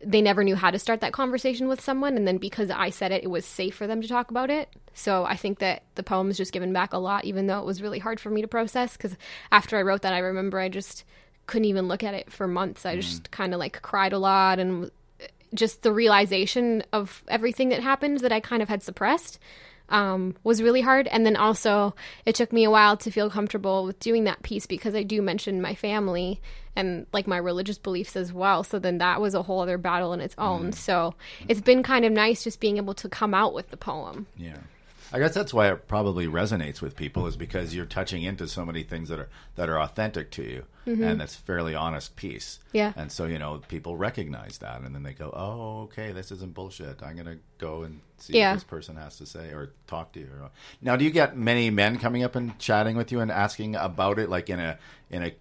they 0.00 0.20
never 0.20 0.42
knew 0.42 0.56
how 0.56 0.70
to 0.70 0.80
start 0.80 1.00
that 1.02 1.12
conversation 1.12 1.68
with 1.68 1.80
someone. 1.80 2.16
And 2.16 2.26
then 2.26 2.38
because 2.38 2.70
i 2.70 2.90
said 2.90 3.12
it 3.12 3.22
it 3.22 3.30
was 3.30 3.46
safe 3.46 3.76
for 3.76 3.86
them 3.86 4.02
to 4.02 4.08
talk 4.08 4.32
about 4.32 4.50
it. 4.50 4.68
So 4.94 5.24
i 5.24 5.36
think 5.36 5.60
that 5.60 5.84
the 5.94 6.02
poem 6.02 6.26
has 6.26 6.36
just 6.36 6.52
given 6.52 6.72
back 6.72 6.92
a 6.92 6.98
lot 6.98 7.24
even 7.24 7.46
though 7.46 7.60
it 7.60 7.64
was 7.64 7.80
really 7.80 8.00
hard 8.00 8.18
for 8.18 8.30
me 8.30 8.42
to 8.42 8.48
process. 8.48 8.96
Because 8.96 9.16
after 9.52 9.78
i 9.78 9.82
wrote 9.82 10.02
that 10.02 10.12
i 10.12 10.18
remember 10.18 10.58
i 10.58 10.68
just 10.68 11.04
couldn't 11.46 11.66
even 11.66 11.86
look 11.86 12.02
at 12.02 12.14
it 12.14 12.32
for 12.32 12.48
months. 12.48 12.84
I 12.84 12.96
just 12.96 13.22
mm. 13.22 13.30
kind 13.30 13.54
of 13.54 13.60
like 13.60 13.80
cried 13.80 14.12
a 14.12 14.18
lot 14.18 14.58
and 14.58 14.90
just 15.54 15.82
the 15.82 15.92
realization 15.92 16.82
of 16.92 17.22
everything 17.28 17.68
that 17.68 17.80
happened 17.80 18.18
that 18.20 18.32
i 18.32 18.40
kind 18.40 18.60
of 18.60 18.68
had 18.68 18.82
suppressed 18.82 19.38
um, 19.88 20.34
was 20.44 20.62
really 20.62 20.80
hard. 20.80 21.06
And 21.08 21.24
then 21.24 21.36
also, 21.36 21.94
it 22.24 22.34
took 22.34 22.52
me 22.52 22.64
a 22.64 22.70
while 22.70 22.96
to 22.98 23.10
feel 23.10 23.30
comfortable 23.30 23.84
with 23.84 23.98
doing 24.00 24.24
that 24.24 24.42
piece 24.42 24.66
because 24.66 24.94
I 24.94 25.02
do 25.02 25.22
mention 25.22 25.60
my 25.62 25.74
family 25.74 26.40
and 26.74 27.06
like 27.12 27.26
my 27.26 27.38
religious 27.38 27.78
beliefs 27.78 28.16
as 28.16 28.32
well. 28.32 28.62
So 28.62 28.78
then 28.78 28.98
that 28.98 29.20
was 29.20 29.34
a 29.34 29.42
whole 29.42 29.60
other 29.60 29.78
battle 29.78 30.12
in 30.12 30.20
its 30.20 30.34
own. 30.36 30.72
So 30.72 31.14
it's 31.48 31.60
been 31.60 31.82
kind 31.82 32.04
of 32.04 32.12
nice 32.12 32.44
just 32.44 32.60
being 32.60 32.76
able 32.76 32.94
to 32.94 33.08
come 33.08 33.32
out 33.32 33.54
with 33.54 33.70
the 33.70 33.76
poem. 33.76 34.26
Yeah. 34.36 34.58
I 35.16 35.18
guess 35.18 35.32
that's 35.32 35.54
why 35.54 35.70
it 35.72 35.88
probably 35.88 36.26
resonates 36.26 36.82
with 36.82 36.94
people 36.94 37.26
is 37.26 37.38
because 37.38 37.74
you're 37.74 37.86
touching 37.86 38.22
into 38.22 38.46
so 38.46 38.66
many 38.66 38.82
things 38.82 39.08
that 39.08 39.18
are 39.18 39.30
that 39.54 39.70
are 39.70 39.80
authentic 39.80 40.30
to 40.32 40.42
you 40.42 40.64
Mhm. 40.86 41.02
and 41.12 41.20
that's 41.22 41.34
fairly 41.34 41.74
honest 41.74 42.16
piece. 42.16 42.60
Yeah. 42.72 42.92
And 42.96 43.10
so, 43.10 43.24
you 43.24 43.38
know, 43.38 43.62
people 43.66 43.96
recognize 43.96 44.58
that 44.58 44.82
and 44.82 44.94
then 44.94 45.04
they 45.04 45.14
go, 45.14 45.30
"Oh, 45.34 45.84
okay, 45.84 46.12
this 46.12 46.30
isn't 46.32 46.52
bullshit. 46.52 47.02
I'm 47.02 47.14
going 47.14 47.26
to 47.26 47.38
go 47.56 47.82
and 47.82 48.02
see 48.18 48.34
Yeah. 48.34 48.50
what 48.50 48.56
this 48.56 48.64
person 48.64 48.96
has 48.96 49.16
to 49.16 49.24
say 49.24 49.52
or 49.54 49.70
talk 49.86 50.12
to 50.12 50.20
you." 50.20 50.28
Now, 50.82 50.96
do 50.96 51.04
you 51.06 51.10
get 51.10 51.34
many 51.34 51.70
men 51.70 51.98
coming 51.98 52.22
up 52.22 52.36
and 52.36 52.58
chatting 52.58 52.94
with 52.94 53.10
you 53.10 53.20
and 53.20 53.32
asking 53.32 53.74
about 53.74 54.18
it 54.18 54.28
like 54.28 54.50
in 54.50 54.60
a 54.60 54.78
in 55.10 55.22
a 55.22 55.32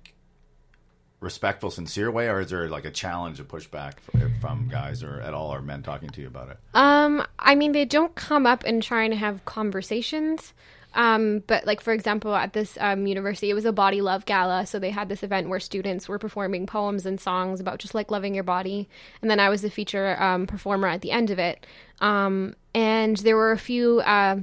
respectful, 1.25 1.71
sincere 1.71 2.09
way 2.09 2.29
or 2.29 2.39
is 2.39 2.51
there 2.51 2.69
like 2.69 2.85
a 2.85 2.91
challenge, 2.91 3.39
a 3.41 3.43
pushback 3.43 3.95
from 4.39 4.69
guys 4.69 5.03
or 5.03 5.19
at 5.19 5.33
all 5.33 5.53
or 5.53 5.61
men 5.61 5.83
talking 5.83 6.09
to 6.09 6.21
you 6.21 6.27
about 6.27 6.49
it? 6.49 6.57
Um, 6.73 7.25
I 7.37 7.55
mean, 7.55 7.73
they 7.73 7.83
don't 7.83 8.15
come 8.15 8.45
up 8.45 8.63
and 8.63 8.81
try 8.81 9.03
and 9.03 9.13
have 9.13 9.43
conversations. 9.43 10.53
Um, 10.93 11.43
but 11.47 11.65
like 11.65 11.81
for 11.81 11.91
example, 11.91 12.33
at 12.33 12.53
this 12.53 12.77
um, 12.79 13.05
university, 13.05 13.49
it 13.49 13.53
was 13.53 13.65
a 13.65 13.73
body 13.73 13.99
love 13.99 14.25
gala, 14.25 14.65
so 14.65 14.79
they 14.79 14.91
had 14.91 15.09
this 15.09 15.23
event 15.23 15.49
where 15.49 15.59
students 15.59 16.07
were 16.07 16.17
performing 16.17 16.65
poems 16.65 17.05
and 17.05 17.19
songs 17.19 17.59
about 17.59 17.79
just 17.79 17.93
like 17.93 18.11
loving 18.11 18.33
your 18.33 18.45
body, 18.45 18.87
and 19.21 19.29
then 19.29 19.41
I 19.41 19.49
was 19.49 19.61
the 19.61 19.69
feature 19.69 20.15
um, 20.23 20.47
performer 20.47 20.87
at 20.87 21.01
the 21.01 21.11
end 21.11 21.31
of 21.31 21.39
it. 21.39 21.65
Um, 21.99 22.55
and 22.73 23.17
there 23.17 23.35
were 23.35 23.51
a 23.51 23.57
few 23.57 23.99
uh, 24.01 24.39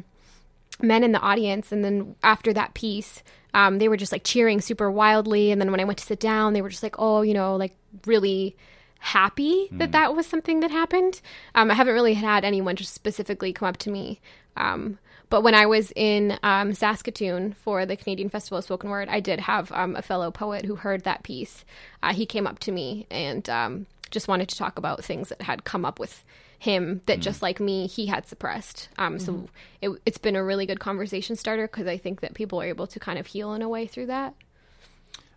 men 0.82 1.04
in 1.04 1.12
the 1.12 1.20
audience, 1.20 1.72
and 1.72 1.82
then 1.82 2.16
after 2.22 2.52
that 2.52 2.74
piece, 2.74 3.22
um, 3.54 3.78
they 3.78 3.88
were 3.88 3.96
just 3.96 4.12
like 4.12 4.24
cheering 4.24 4.60
super 4.60 4.90
wildly. 4.90 5.50
And 5.50 5.60
then 5.60 5.70
when 5.70 5.80
I 5.80 5.84
went 5.84 5.98
to 5.98 6.04
sit 6.04 6.20
down, 6.20 6.52
they 6.52 6.62
were 6.62 6.70
just 6.70 6.82
like, 6.82 6.96
oh, 6.98 7.22
you 7.22 7.34
know, 7.34 7.56
like 7.56 7.74
really 8.06 8.56
happy 8.98 9.68
that 9.72 9.90
that 9.92 10.14
was 10.14 10.26
something 10.26 10.60
that 10.60 10.70
happened. 10.70 11.20
Um, 11.54 11.70
I 11.70 11.74
haven't 11.74 11.94
really 11.94 12.14
had 12.14 12.44
anyone 12.44 12.76
just 12.76 12.94
specifically 12.94 13.52
come 13.52 13.68
up 13.68 13.76
to 13.78 13.90
me. 13.90 14.20
Um, 14.56 14.98
but 15.28 15.42
when 15.42 15.54
I 15.54 15.66
was 15.66 15.92
in 15.96 16.38
um, 16.42 16.74
Saskatoon 16.74 17.54
for 17.54 17.86
the 17.86 17.96
Canadian 17.96 18.28
Festival 18.28 18.58
of 18.58 18.64
Spoken 18.64 18.90
Word, 18.90 19.08
I 19.08 19.18
did 19.18 19.40
have 19.40 19.72
um, 19.72 19.96
a 19.96 20.02
fellow 20.02 20.30
poet 20.30 20.66
who 20.66 20.76
heard 20.76 21.04
that 21.04 21.22
piece. 21.22 21.64
Uh, 22.02 22.12
he 22.12 22.26
came 22.26 22.46
up 22.46 22.58
to 22.60 22.70
me 22.70 23.06
and 23.10 23.48
um, 23.48 23.86
just 24.10 24.28
wanted 24.28 24.48
to 24.50 24.56
talk 24.56 24.78
about 24.78 25.04
things 25.04 25.30
that 25.30 25.42
had 25.42 25.64
come 25.64 25.84
up 25.84 25.98
with 25.98 26.22
him 26.62 27.00
that 27.06 27.18
just 27.18 27.42
like 27.42 27.58
me 27.58 27.88
he 27.88 28.06
had 28.06 28.24
suppressed. 28.24 28.88
Um, 28.96 29.18
so 29.18 29.46
it, 29.80 29.90
it's 30.06 30.18
been 30.18 30.36
a 30.36 30.44
really 30.44 30.64
good 30.64 30.78
conversation 30.78 31.34
starter 31.34 31.66
because 31.66 31.88
i 31.88 31.96
think 31.96 32.20
that 32.20 32.34
people 32.34 32.60
are 32.60 32.66
able 32.66 32.86
to 32.86 33.00
kind 33.00 33.18
of 33.18 33.26
heal 33.26 33.52
in 33.54 33.62
a 33.62 33.68
way 33.68 33.88
through 33.88 34.06
that. 34.06 34.34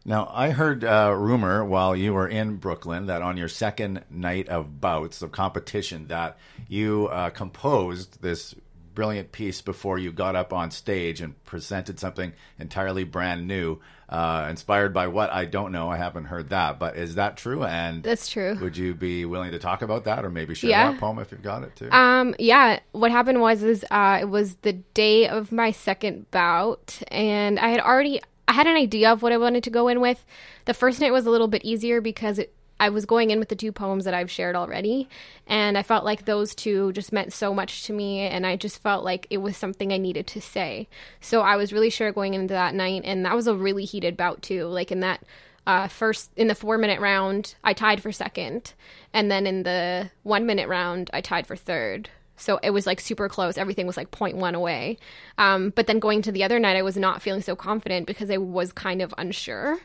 Now, 0.07 0.29
I 0.31 0.51
heard 0.51 0.83
uh, 0.83 1.15
rumor 1.17 1.65
while 1.65 1.95
you 1.95 2.13
were 2.13 2.27
in 2.27 2.57
Brooklyn 2.57 3.07
that 3.07 3.23
on 3.23 3.37
your 3.37 3.47
second 3.47 4.03
night 4.11 4.47
of 4.49 4.79
bouts 4.79 5.23
of 5.23 5.31
competition 5.31 6.09
that 6.09 6.37
you 6.67 7.07
uh, 7.07 7.31
composed 7.31 8.21
this 8.21 8.53
brilliant 8.95 9.31
piece 9.31 9.61
before 9.61 9.99
you 9.99 10.11
got 10.11 10.35
up 10.35 10.51
on 10.53 10.71
stage 10.71 11.21
and 11.21 11.43
presented 11.45 11.99
something 11.99 12.33
entirely 12.57 13.03
brand 13.03 13.47
new, 13.47 13.79
uh, 14.09 14.47
inspired 14.49 14.93
by 14.93 15.07
what 15.07 15.31
I 15.31 15.45
don't 15.45 15.71
know. 15.71 15.89
I 15.91 15.97
haven't 15.97 16.25
heard 16.25 16.49
that, 16.49 16.79
but 16.79 16.95
is 16.95 17.15
that 17.15 17.37
true? 17.37 17.63
And 17.63 18.01
That's 18.01 18.27
true. 18.29 18.57
Would 18.61 18.77
you 18.77 18.93
be 18.95 19.25
willing 19.25 19.51
to 19.51 19.59
talk 19.59 19.81
about 19.81 20.05
that, 20.05 20.23
or 20.25 20.29
maybe 20.29 20.55
share 20.55 20.69
Yeah. 20.69 20.91
that 20.91 20.99
poem 20.99 21.19
if 21.19 21.31
you've 21.31 21.43
got 21.43 21.63
it 21.63 21.75
too? 21.75 21.91
Um, 21.91 22.33
yeah, 22.39 22.79
what 22.93 23.11
happened 23.11 23.41
was 23.41 23.61
is 23.61 23.85
uh, 23.91 24.17
it 24.21 24.29
was 24.29 24.55
the 24.61 24.73
day 24.73 25.27
of 25.27 25.51
my 25.51 25.71
second 25.71 26.31
bout, 26.31 27.01
and 27.09 27.59
I 27.59 27.69
had 27.69 27.81
already 27.81 28.21
I 28.47 28.53
had 28.53 28.67
an 28.67 28.75
idea 28.75 29.11
of 29.11 29.21
what 29.23 29.31
I 29.33 29.37
wanted 29.37 29.63
to 29.63 29.69
go 29.71 29.87
in 29.87 29.99
with. 30.01 30.23
The 30.65 30.73
first 30.75 31.01
night 31.01 31.11
was 31.11 31.25
a 31.25 31.31
little 31.31 31.47
bit 31.47 31.65
easier 31.65 31.99
because 31.99 32.37
it, 32.37 32.53
I 32.79 32.89
was 32.89 33.05
going 33.05 33.31
in 33.31 33.39
with 33.39 33.49
the 33.49 33.55
two 33.55 33.71
poems 33.71 34.05
that 34.05 34.13
I've 34.13 34.29
shared 34.29 34.55
already, 34.55 35.07
and 35.47 35.77
I 35.77 35.83
felt 35.83 36.03
like 36.03 36.25
those 36.25 36.53
two 36.53 36.91
just 36.91 37.13
meant 37.13 37.31
so 37.31 37.53
much 37.53 37.83
to 37.83 37.93
me, 37.93 38.19
and 38.19 38.45
I 38.45 38.55
just 38.57 38.81
felt 38.81 39.03
like 39.03 39.27
it 39.29 39.37
was 39.37 39.55
something 39.55 39.93
I 39.93 39.97
needed 39.97 40.27
to 40.27 40.41
say. 40.41 40.87
So 41.21 41.41
I 41.41 41.55
was 41.55 41.71
really 41.71 41.89
sure 41.89 42.11
going 42.11 42.33
into 42.33 42.53
that 42.53 42.75
night, 42.75 43.03
and 43.05 43.25
that 43.25 43.35
was 43.35 43.47
a 43.47 43.55
really 43.55 43.85
heated 43.85 44.17
bout 44.17 44.41
too. 44.41 44.65
Like 44.65 44.91
in 44.91 44.99
that 44.99 45.23
uh, 45.65 45.87
first 45.87 46.31
in 46.35 46.47
the 46.47 46.55
four 46.55 46.77
minute 46.77 46.99
round, 46.99 47.55
I 47.63 47.73
tied 47.73 48.01
for 48.01 48.11
second, 48.11 48.73
and 49.13 49.31
then 49.31 49.47
in 49.47 49.63
the 49.63 50.11
one 50.23 50.45
minute 50.45 50.67
round, 50.67 51.09
I 51.13 51.21
tied 51.21 51.47
for 51.47 51.55
third. 51.55 52.09
So 52.37 52.59
it 52.61 52.71
was 52.71 52.85
like 52.85 52.99
super 52.99 53.29
close. 53.29 53.57
Everything 53.57 53.87
was 53.87 53.95
like 53.97 54.11
0.1 54.11 54.53
away. 54.53 54.97
Um, 55.37 55.71
but 55.75 55.87
then 55.87 55.99
going 55.99 56.21
to 56.23 56.31
the 56.31 56.43
other 56.43 56.59
night, 56.59 56.75
I 56.75 56.81
was 56.81 56.97
not 56.97 57.21
feeling 57.21 57.41
so 57.41 57.55
confident 57.55 58.07
because 58.07 58.29
I 58.29 58.37
was 58.37 58.73
kind 58.73 59.01
of 59.01 59.13
unsure. 59.17 59.79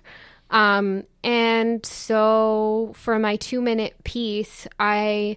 Um, 0.50 1.04
and 1.22 1.84
so 1.86 2.92
for 2.96 3.18
my 3.18 3.36
two 3.36 3.60
minute 3.60 3.94
piece, 4.04 4.66
I 4.78 5.36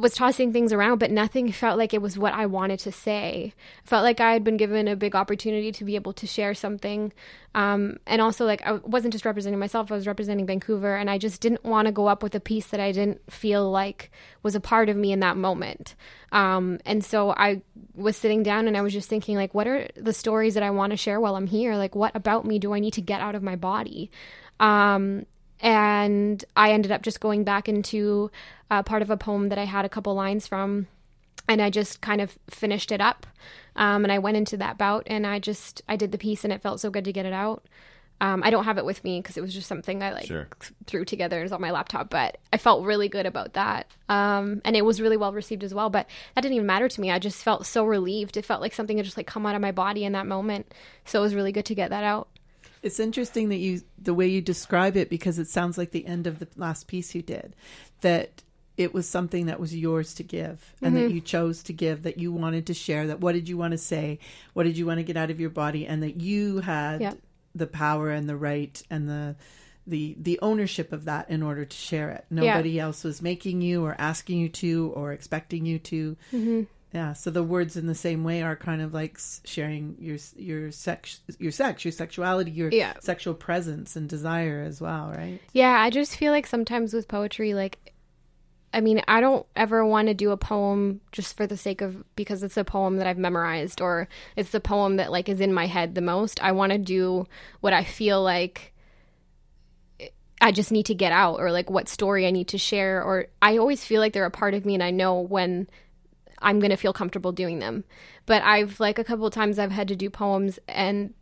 was 0.00 0.14
tossing 0.14 0.52
things 0.52 0.72
around, 0.72 0.98
but 0.98 1.10
nothing 1.10 1.50
felt 1.52 1.78
like 1.78 1.94
it 1.94 2.02
was 2.02 2.18
what 2.18 2.34
I 2.34 2.46
wanted 2.46 2.78
to 2.80 2.92
say. 2.92 3.54
Felt 3.84 4.02
like 4.02 4.20
I 4.20 4.32
had 4.32 4.44
been 4.44 4.56
given 4.56 4.88
a 4.88 4.96
big 4.96 5.14
opportunity 5.14 5.72
to 5.72 5.84
be 5.84 5.94
able 5.94 6.12
to 6.14 6.26
share 6.26 6.54
something. 6.54 7.12
Um, 7.54 7.98
and 8.06 8.20
also, 8.20 8.44
like, 8.44 8.62
I 8.66 8.72
wasn't 8.72 9.12
just 9.12 9.24
representing 9.24 9.58
myself, 9.58 9.90
I 9.90 9.94
was 9.94 10.06
representing 10.06 10.46
Vancouver. 10.46 10.96
And 10.96 11.10
I 11.10 11.18
just 11.18 11.40
didn't 11.40 11.64
want 11.64 11.86
to 11.86 11.92
go 11.92 12.06
up 12.06 12.22
with 12.22 12.34
a 12.34 12.40
piece 12.40 12.66
that 12.68 12.80
I 12.80 12.92
didn't 12.92 13.20
feel 13.30 13.70
like 13.70 14.10
was 14.42 14.54
a 14.54 14.60
part 14.60 14.88
of 14.88 14.96
me 14.96 15.12
in 15.12 15.20
that 15.20 15.36
moment. 15.36 15.94
Um, 16.32 16.78
and 16.84 17.04
so 17.04 17.30
I 17.30 17.62
was 17.94 18.16
sitting 18.16 18.42
down 18.42 18.68
and 18.68 18.76
I 18.76 18.82
was 18.82 18.92
just 18.92 19.08
thinking, 19.08 19.36
like, 19.36 19.54
what 19.54 19.66
are 19.66 19.88
the 19.96 20.12
stories 20.12 20.54
that 20.54 20.62
I 20.62 20.70
want 20.70 20.90
to 20.90 20.96
share 20.96 21.20
while 21.20 21.36
I'm 21.36 21.46
here? 21.46 21.76
Like, 21.76 21.94
what 21.94 22.14
about 22.14 22.44
me 22.44 22.58
do 22.58 22.74
I 22.74 22.80
need 22.80 22.94
to 22.94 23.02
get 23.02 23.20
out 23.20 23.34
of 23.34 23.42
my 23.42 23.56
body? 23.56 24.10
Um, 24.60 25.26
and 25.60 26.44
I 26.56 26.72
ended 26.72 26.92
up 26.92 27.02
just 27.02 27.20
going 27.20 27.44
back 27.44 27.68
into 27.68 28.30
uh, 28.70 28.82
part 28.82 29.02
of 29.02 29.10
a 29.10 29.16
poem 29.16 29.48
that 29.48 29.58
I 29.58 29.64
had 29.64 29.84
a 29.84 29.88
couple 29.88 30.14
lines 30.14 30.46
from, 30.46 30.86
and 31.48 31.60
I 31.62 31.70
just 31.70 32.00
kind 32.00 32.20
of 32.20 32.38
finished 32.50 32.92
it 32.92 33.00
up. 33.00 33.26
Um, 33.76 34.04
and 34.04 34.12
I 34.12 34.18
went 34.18 34.36
into 34.36 34.56
that 34.58 34.76
bout, 34.78 35.04
and 35.06 35.26
I 35.26 35.38
just 35.38 35.82
I 35.88 35.96
did 35.96 36.12
the 36.12 36.18
piece, 36.18 36.44
and 36.44 36.52
it 36.52 36.62
felt 36.62 36.80
so 36.80 36.90
good 36.90 37.04
to 37.04 37.12
get 37.12 37.26
it 37.26 37.32
out. 37.32 37.64
Um, 38.20 38.42
I 38.44 38.50
don't 38.50 38.64
have 38.64 38.78
it 38.78 38.84
with 38.84 39.04
me 39.04 39.20
because 39.20 39.36
it 39.36 39.42
was 39.42 39.54
just 39.54 39.68
something 39.68 40.02
I 40.02 40.12
like 40.12 40.26
Sure. 40.26 40.48
threw 40.86 41.04
together 41.04 41.36
and 41.36 41.44
was 41.44 41.52
on 41.52 41.60
my 41.60 41.70
laptop, 41.70 42.10
but 42.10 42.38
I 42.52 42.56
felt 42.56 42.84
really 42.84 43.08
good 43.08 43.26
about 43.26 43.52
that. 43.52 43.86
Um, 44.08 44.60
and 44.64 44.74
it 44.74 44.84
was 44.84 45.00
really 45.00 45.16
well 45.16 45.32
received 45.32 45.62
as 45.62 45.72
well. 45.72 45.88
But 45.88 46.08
that 46.34 46.40
didn't 46.40 46.56
even 46.56 46.66
matter 46.66 46.88
to 46.88 47.00
me. 47.00 47.12
I 47.12 47.20
just 47.20 47.44
felt 47.44 47.64
so 47.64 47.84
relieved. 47.84 48.36
It 48.36 48.44
felt 48.44 48.60
like 48.60 48.74
something 48.74 48.96
had 48.96 49.04
just 49.06 49.16
like 49.16 49.28
come 49.28 49.46
out 49.46 49.54
of 49.54 49.60
my 49.60 49.70
body 49.70 50.04
in 50.04 50.14
that 50.14 50.26
moment. 50.26 50.74
So 51.04 51.20
it 51.20 51.22
was 51.22 51.34
really 51.36 51.52
good 51.52 51.66
to 51.66 51.76
get 51.76 51.90
that 51.90 52.02
out. 52.02 52.26
It's 52.82 53.00
interesting 53.00 53.48
that 53.48 53.56
you 53.56 53.82
the 54.00 54.14
way 54.14 54.28
you 54.28 54.40
describe 54.40 54.96
it 54.96 55.10
because 55.10 55.38
it 55.38 55.48
sounds 55.48 55.76
like 55.78 55.90
the 55.90 56.06
end 56.06 56.26
of 56.26 56.38
the 56.38 56.48
last 56.56 56.86
piece 56.86 57.14
you 57.14 57.22
did 57.22 57.54
that 58.02 58.42
it 58.76 58.94
was 58.94 59.08
something 59.08 59.46
that 59.46 59.58
was 59.58 59.74
yours 59.74 60.14
to 60.14 60.22
give 60.22 60.72
and 60.80 60.94
Mm-hmm. 60.94 61.08
that 61.08 61.12
you 61.14 61.20
chose 61.20 61.62
to 61.64 61.72
give 61.72 62.04
that 62.04 62.18
you 62.18 62.30
wanted 62.32 62.66
to 62.66 62.74
share 62.74 63.08
that 63.08 63.20
what 63.20 63.32
did 63.32 63.48
you 63.48 63.56
want 63.56 63.72
to 63.72 63.78
say 63.78 64.20
what 64.54 64.62
did 64.64 64.78
you 64.78 64.86
want 64.86 64.98
to 64.98 65.04
get 65.04 65.16
out 65.16 65.30
of 65.30 65.40
your 65.40 65.50
body 65.50 65.84
and 65.86 66.02
that 66.04 66.20
you 66.20 66.58
had 66.60 67.00
Yeah. 67.00 67.14
the 67.54 67.66
power 67.66 68.10
and 68.10 68.28
the 68.28 68.36
right 68.36 68.80
and 68.90 69.08
the 69.08 69.34
the 69.86 70.14
the 70.20 70.38
ownership 70.42 70.92
of 70.92 71.06
that 71.06 71.28
in 71.30 71.42
order 71.42 71.64
to 71.64 71.76
share 71.76 72.10
it 72.10 72.24
nobody 72.30 72.78
else 72.78 73.02
was 73.04 73.20
making 73.22 73.62
you 73.62 73.84
or 73.84 73.96
asking 73.98 74.38
you 74.38 74.48
to 74.50 74.92
or 74.94 75.12
expecting 75.12 75.66
you 75.66 75.78
to 75.80 76.16
Mm-hmm. 76.32 76.62
Yeah 76.94 77.12
so 77.12 77.30
the 77.30 77.42
words 77.42 77.76
in 77.76 77.86
the 77.86 77.94
same 77.94 78.24
way 78.24 78.40
are 78.42 78.56
kind 78.56 78.80
of 78.80 78.94
like 78.94 79.18
sharing 79.44 79.94
your 79.98 80.16
your 80.36 80.70
sex 80.72 81.20
your 81.38 81.52
sex 81.52 81.84
your 81.84 81.92
sexuality 81.92 82.50
your 82.50 82.70
Yeah. 82.72 82.94
sexual 83.00 83.34
presence 83.34 83.94
and 83.96 84.08
desire 84.08 84.62
as 84.66 84.80
well 84.80 85.12
right 85.14 85.40
Yeah, 85.52 85.78
I 85.80 85.90
just 85.90 86.16
feel 86.16 86.32
like 86.32 86.46
sometimes 86.46 86.94
with 86.94 87.06
poetry, 87.08 87.52
like, 87.54 87.92
I 88.72 88.80
mean, 88.82 89.02
I 89.08 89.20
don't 89.22 89.46
ever 89.56 89.84
want 89.84 90.08
to 90.08 90.14
do 90.14 90.30
a 90.30 90.36
poem 90.36 91.00
just 91.12 91.36
for 91.36 91.46
the 91.46 91.56
sake 91.56 91.80
of 91.80 92.04
because 92.16 92.42
it's 92.42 92.56
a 92.58 92.64
poem 92.64 92.96
that 92.98 93.06
I've 93.06 93.16
memorized 93.18 93.80
or 93.80 94.08
it's 94.36 94.50
the 94.50 94.60
poem 94.60 94.96
that 94.96 95.10
like 95.10 95.28
is 95.28 95.40
in 95.40 95.52
my 95.54 95.66
head 95.66 95.94
the 95.94 96.02
most. 96.02 96.42
I 96.42 96.52
want 96.52 96.72
to 96.72 96.78
do 96.78 97.26
what 97.60 97.72
I 97.72 97.84
feel 97.84 98.22
like 98.22 98.72
I 100.40 100.52
just 100.52 100.70
need 100.70 100.86
to 100.86 100.94
get 100.94 101.12
out 101.12 101.40
or 101.40 101.50
like 101.50 101.68
what 101.70 101.88
story 101.88 102.26
I 102.26 102.30
need 102.30 102.48
to 102.48 102.58
share 102.58 103.02
or 103.02 103.26
I 103.42 103.56
always 103.58 103.84
feel 103.84 104.00
like 104.00 104.12
they're 104.12 104.24
a 104.24 104.30
part 104.30 104.54
of 104.54 104.64
me 104.64 104.74
and 104.74 104.82
I 104.82 104.90
know 104.90 105.18
when 105.20 105.66
I'm 106.40 106.60
going 106.60 106.70
to 106.70 106.76
feel 106.76 106.92
comfortable 106.92 107.32
doing 107.32 107.58
them. 107.58 107.84
But 108.26 108.42
I've 108.42 108.78
like 108.80 108.98
a 108.98 109.04
couple 109.04 109.26
of 109.26 109.32
times 109.32 109.58
I've 109.58 109.72
had 109.72 109.88
to 109.88 109.96
do 109.96 110.10
poems 110.10 110.58
and 110.68 111.14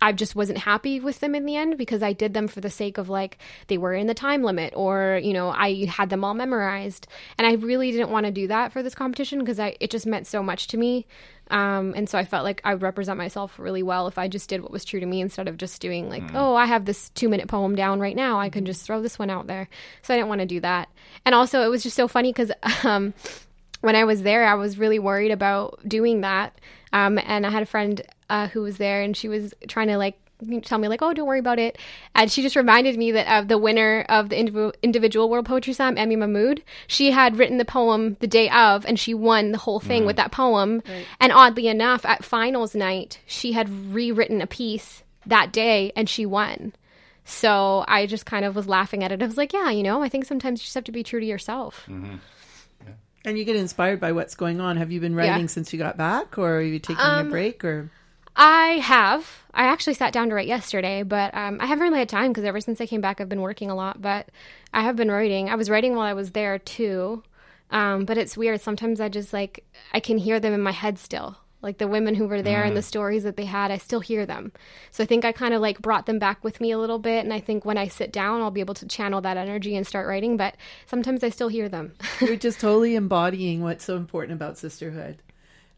I 0.00 0.12
just 0.12 0.36
wasn't 0.36 0.58
happy 0.58 1.00
with 1.00 1.20
them 1.20 1.34
in 1.34 1.44
the 1.44 1.56
end 1.56 1.76
because 1.76 2.02
I 2.02 2.12
did 2.12 2.32
them 2.32 2.46
for 2.46 2.60
the 2.60 2.70
sake 2.70 2.98
of 2.98 3.08
like 3.08 3.38
they 3.66 3.78
were 3.78 3.94
in 3.94 4.06
the 4.06 4.14
time 4.14 4.42
limit 4.42 4.72
or 4.76 5.20
you 5.22 5.32
know 5.32 5.48
I 5.48 5.86
had 5.86 6.10
them 6.10 6.24
all 6.24 6.34
memorized. 6.34 7.08
And 7.36 7.46
I 7.46 7.54
really 7.54 7.90
didn't 7.90 8.10
want 8.10 8.26
to 8.26 8.32
do 8.32 8.46
that 8.48 8.72
for 8.72 8.82
this 8.82 8.94
competition 8.94 9.40
because 9.40 9.58
I 9.58 9.76
it 9.80 9.90
just 9.90 10.06
meant 10.06 10.26
so 10.26 10.42
much 10.42 10.68
to 10.68 10.76
me. 10.76 11.06
Um, 11.50 11.94
and 11.96 12.08
so 12.08 12.18
I 12.18 12.24
felt 12.24 12.44
like 12.44 12.60
I 12.62 12.74
would 12.74 12.82
represent 12.82 13.16
myself 13.16 13.58
really 13.58 13.82
well 13.82 14.06
if 14.06 14.18
I 14.18 14.28
just 14.28 14.50
did 14.50 14.60
what 14.60 14.70
was 14.70 14.84
true 14.84 15.00
to 15.00 15.06
me 15.06 15.20
instead 15.20 15.48
of 15.48 15.56
just 15.56 15.80
doing 15.80 16.10
like 16.10 16.34
oh 16.34 16.54
I 16.54 16.66
have 16.66 16.84
this 16.84 17.08
two 17.10 17.28
minute 17.28 17.48
poem 17.48 17.74
down 17.74 17.98
right 17.98 18.16
now. 18.16 18.38
I 18.38 18.50
can 18.50 18.66
just 18.66 18.86
throw 18.86 19.02
this 19.02 19.18
one 19.18 19.30
out 19.30 19.48
there. 19.48 19.68
So 20.02 20.14
I 20.14 20.16
didn't 20.16 20.28
want 20.28 20.42
to 20.42 20.46
do 20.46 20.60
that. 20.60 20.90
And 21.24 21.34
also 21.34 21.62
it 21.62 21.68
was 21.68 21.82
just 21.82 21.96
so 21.96 22.06
funny 22.06 22.32
because 22.32 22.52
um, 22.84 23.14
when 23.80 23.96
I 23.96 24.04
was 24.04 24.22
there, 24.22 24.46
I 24.46 24.54
was 24.54 24.78
really 24.78 24.98
worried 24.98 25.30
about 25.30 25.80
doing 25.86 26.22
that. 26.22 26.58
Um, 26.92 27.18
and 27.18 27.46
I 27.46 27.50
had 27.50 27.62
a 27.62 27.66
friend 27.66 28.00
uh, 28.30 28.48
who 28.48 28.62
was 28.62 28.78
there, 28.78 29.02
and 29.02 29.16
she 29.16 29.28
was 29.28 29.54
trying 29.68 29.88
to 29.88 29.98
like 29.98 30.18
tell 30.62 30.78
me 30.78 30.88
like, 30.88 31.02
"Oh, 31.02 31.12
don't 31.12 31.26
worry 31.26 31.38
about 31.38 31.58
it." 31.58 31.78
And 32.14 32.30
she 32.30 32.42
just 32.42 32.56
reminded 32.56 32.96
me 32.96 33.12
that 33.12 33.28
of 33.40 33.48
the 33.48 33.58
winner 33.58 34.04
of 34.08 34.28
the 34.28 34.36
indiv- 34.36 34.74
individual 34.82 35.28
World 35.28 35.46
Poetry 35.46 35.72
Slam, 35.72 35.96
Emi 35.96 36.16
Mahmoud. 36.16 36.62
She 36.86 37.10
had 37.10 37.36
written 37.36 37.58
the 37.58 37.64
poem 37.64 38.16
the 38.20 38.26
day 38.26 38.48
of, 38.50 38.86
and 38.86 38.98
she 38.98 39.14
won 39.14 39.52
the 39.52 39.58
whole 39.58 39.80
thing 39.80 40.06
with 40.06 40.16
that 40.16 40.32
poem. 40.32 40.82
And 41.20 41.32
oddly 41.32 41.68
enough, 41.68 42.04
at 42.04 42.24
finals 42.24 42.74
night, 42.74 43.20
she 43.26 43.52
had 43.52 43.68
rewritten 43.92 44.40
a 44.40 44.46
piece 44.46 45.02
that 45.26 45.52
day, 45.52 45.92
and 45.96 46.08
she 46.08 46.24
won. 46.24 46.72
So 47.24 47.84
I 47.86 48.06
just 48.06 48.24
kind 48.24 48.44
of 48.46 48.56
was 48.56 48.66
laughing 48.68 49.04
at 49.04 49.12
it. 49.12 49.22
I 49.22 49.26
was 49.26 49.36
like, 49.36 49.52
"Yeah, 49.52 49.70
you 49.70 49.82
know, 49.82 50.02
I 50.02 50.08
think 50.08 50.24
sometimes 50.24 50.60
you 50.60 50.64
just 50.64 50.74
have 50.74 50.84
to 50.84 50.92
be 50.92 51.02
true 51.02 51.20
to 51.20 51.26
yourself." 51.26 51.86
And 53.28 53.38
you 53.38 53.44
get 53.44 53.56
inspired 53.56 54.00
by 54.00 54.12
what's 54.12 54.34
going 54.34 54.60
on 54.60 54.76
have 54.76 54.90
you 54.90 55.00
been 55.00 55.14
writing 55.14 55.42
Yeah. 55.42 55.46
since 55.46 55.72
you 55.72 55.78
got 55.78 55.96
back 55.96 56.38
or 56.38 56.56
are 56.56 56.62
you 56.62 56.78
taking 56.78 57.04
a 57.04 57.24
break 57.24 57.64
or 57.64 57.90
I 58.40 58.78
have. 58.78 59.42
I 59.52 59.64
actually 59.64 59.94
sat 59.94 60.12
down 60.12 60.28
to 60.28 60.34
write 60.36 60.46
yesterday, 60.46 61.02
but 61.02 61.34
um, 61.34 61.58
I 61.60 61.66
haven't 61.66 61.82
really 61.82 61.98
had 61.98 62.08
time 62.08 62.30
because 62.30 62.44
ever 62.44 62.60
since 62.60 62.80
I 62.80 62.86
came 62.86 63.00
back, 63.00 63.20
I've 63.20 63.28
been 63.28 63.40
working 63.40 63.68
a 63.68 63.74
lot. 63.74 64.00
But 64.00 64.28
I 64.72 64.82
have 64.82 64.94
been 64.94 65.10
writing. 65.10 65.50
I 65.50 65.56
was 65.56 65.68
writing 65.68 65.96
while 65.96 66.06
I 66.06 66.12
was 66.12 66.30
there 66.30 66.56
too. 66.60 67.24
Um, 67.72 68.04
but 68.04 68.16
it's 68.16 68.36
weird. 68.36 68.60
Sometimes 68.60 69.00
I 69.00 69.08
just 69.08 69.32
like 69.32 69.64
I 69.92 69.98
can 69.98 70.18
hear 70.18 70.38
them 70.38 70.54
in 70.54 70.60
my 70.60 70.70
head 70.70 71.00
still. 71.00 71.36
Like 71.60 71.78
the 71.78 71.88
women 71.88 72.14
who 72.14 72.28
were 72.28 72.42
there 72.42 72.62
and 72.62 72.76
the 72.76 72.80
mm. 72.80 72.84
stories 72.84 73.24
that 73.24 73.36
they 73.36 73.46
had, 73.46 73.70
I 73.70 73.78
still 73.78 74.00
hear 74.00 74.24
them. 74.24 74.52
So 74.90 75.02
I 75.02 75.06
think 75.06 75.24
I 75.24 75.32
kind 75.32 75.54
of 75.54 75.60
like 75.60 75.82
brought 75.82 76.06
them 76.06 76.18
back 76.18 76.44
with 76.44 76.60
me 76.60 76.70
a 76.70 76.78
little 76.78 76.98
bit. 76.98 77.24
And 77.24 77.32
I 77.32 77.40
think 77.40 77.64
when 77.64 77.76
I 77.76 77.88
sit 77.88 78.12
down, 78.12 78.40
I'll 78.40 78.50
be 78.50 78.60
able 78.60 78.74
to 78.74 78.86
channel 78.86 79.20
that 79.22 79.36
energy 79.36 79.74
and 79.74 79.86
start 79.86 80.06
writing. 80.06 80.36
But 80.36 80.56
sometimes 80.86 81.24
I 81.24 81.30
still 81.30 81.48
hear 81.48 81.68
them. 81.68 81.94
you're 82.20 82.36
just 82.36 82.60
totally 82.60 82.94
embodying 82.94 83.62
what's 83.62 83.84
so 83.84 83.96
important 83.96 84.34
about 84.34 84.56
sisterhood 84.56 85.22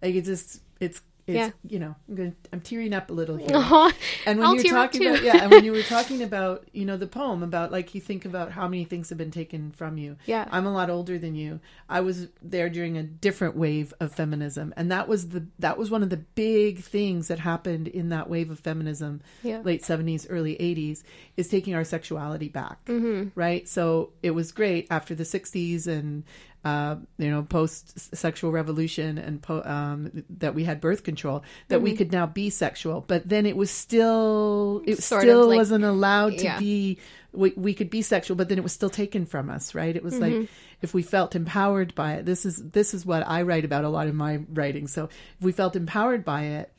like 0.02 0.14
it's 0.14 0.26
just 0.26 0.60
it's 0.78 1.02
It's, 1.30 1.36
Yeah. 1.36 1.50
you 1.68 1.78
know, 1.78 1.94
I'm 2.08 2.14
going. 2.14 2.36
I'm 2.52 2.60
tearing 2.60 2.92
up 2.92 3.10
a 3.10 3.12
little 3.12 3.36
here. 3.44 3.48
Aw, 3.52 3.92
and 4.26 4.38
when 4.38 4.46
I'll 4.48 4.54
you're 4.56 4.64
talking 4.72 5.06
about, 5.06 5.22
yeah, 5.22 5.42
and 5.42 5.50
when 5.50 5.64
you 5.64 5.72
were 5.72 5.82
talking 5.96 6.22
about, 6.22 6.64
you 6.72 6.84
know, 6.84 6.96
the 6.96 7.06
poem 7.06 7.42
about 7.42 7.70
like 7.72 7.94
you 7.94 8.00
think 8.00 8.24
about 8.24 8.52
how 8.52 8.66
many 8.68 8.84
things 8.84 9.08
have 9.08 9.18
been 9.18 9.30
taken 9.30 9.70
from 9.72 9.96
you. 9.98 10.16
Yeah. 10.26 10.48
I'm 10.50 10.66
a 10.66 10.72
lot 10.72 10.90
older 10.90 11.18
than 11.18 11.34
you. 11.34 11.60
I 11.88 12.00
was 12.00 12.28
there 12.42 12.68
during 12.68 12.96
a 12.96 13.02
different 13.02 13.56
wave 13.56 13.92
of 14.00 14.12
feminism, 14.12 14.72
and 14.76 14.90
that 14.90 15.08
was 15.08 15.28
the 15.30 15.46
that 15.58 15.78
was 15.78 15.90
one 15.90 16.02
of 16.02 16.10
the 16.10 16.16
big 16.18 16.80
things 16.80 17.28
that 17.28 17.38
happened 17.38 17.88
in 17.88 18.08
that 18.10 18.28
wave 18.28 18.50
of 18.50 18.60
feminism, 18.60 19.20
Yeah. 19.42 19.60
late 19.64 19.82
70s, 19.82 20.26
early 20.28 20.56
80s, 20.56 21.02
is 21.36 21.48
taking 21.48 21.74
our 21.74 21.84
sexuality 21.84 22.48
back. 22.48 22.84
Mhm. 22.86 23.30
Right. 23.34 23.68
So 23.68 24.10
it 24.22 24.32
was 24.32 24.52
great 24.52 24.86
after 24.90 25.14
the 25.14 25.24
60s 25.24 25.86
and 25.86 26.24
uh, 26.64 26.96
you 27.18 27.30
know 27.30 27.42
post 27.42 28.14
sexual 28.14 28.52
revolution 28.52 29.16
and 29.16 29.40
po- 29.40 29.62
um, 29.64 30.24
that 30.38 30.54
we 30.54 30.64
had 30.64 30.80
birth 30.80 31.04
control 31.04 31.42
that 31.68 31.80
we 31.80 31.92
Mhm. 31.92 31.96
could 31.98 32.12
now 32.12 32.26
be 32.26 32.50
sexual, 32.50 33.04
but 33.06 33.28
then 33.28 33.46
it 33.46 33.56
was 33.56 33.70
still 33.70 34.82
it 34.86 35.02
Sort 35.02 35.22
still 35.22 35.48
like- 35.48 35.56
wasn't 35.56 35.84
allowed 35.84 36.38
to 36.38 36.44
yeah. 36.44 36.58
be. 36.58 36.98
We, 37.32 37.52
we 37.56 37.74
could 37.74 37.90
be 37.90 38.02
sexual, 38.02 38.36
but 38.36 38.48
then 38.48 38.58
it 38.58 38.64
was 38.64 38.72
still 38.72 38.90
taken 38.90 39.24
from 39.24 39.50
us, 39.50 39.72
right? 39.72 39.94
It 39.94 40.02
was 40.02 40.14
Mhm. 40.14 40.20
like 40.20 40.48
if 40.82 40.92
we 40.92 41.02
felt 41.02 41.36
empowered 41.36 41.94
by 41.94 42.14
it. 42.14 42.26
This 42.26 42.44
is 42.44 42.56
this 42.56 42.92
is 42.92 43.06
what 43.06 43.22
I 43.26 43.42
write 43.42 43.64
about 43.64 43.84
a 43.84 43.88
lot 43.88 44.08
in 44.08 44.16
my 44.16 44.40
writing. 44.52 44.88
So 44.88 45.04
if 45.38 45.44
we 45.44 45.52
felt 45.52 45.76
empowered 45.76 46.24
by 46.24 46.42
it, 46.44 46.72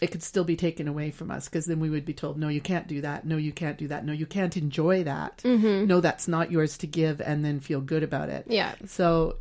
it 0.00 0.10
could 0.10 0.22
still 0.22 0.44
be 0.44 0.56
taken 0.56 0.88
away 0.88 1.10
from 1.10 1.30
us 1.30 1.48
because 1.48 1.66
then 1.66 1.80
we 1.80 1.88
would 1.88 2.04
be 2.04 2.12
told, 2.12 2.36
no, 2.38 2.48
you 2.48 2.60
can't 2.60 2.88
do 2.88 3.00
that. 3.00 3.24
No, 3.24 3.36
you 3.36 3.52
can't 3.52 3.78
do 3.78 3.88
that. 3.88 4.04
No, 4.04 4.12
you 4.12 4.26
can't 4.26 4.56
enjoy 4.56 5.04
that. 5.04 5.38
Mhm. 5.44 5.86
No, 5.86 6.00
that's 6.00 6.26
not 6.28 6.50
yours 6.50 6.76
to 6.78 6.86
give 6.86 7.20
and 7.20 7.44
then 7.44 7.60
feel 7.60 7.80
good 7.80 8.02
about 8.02 8.28
it. 8.28 8.46
Yeah. 8.48 8.74
So 8.86 9.36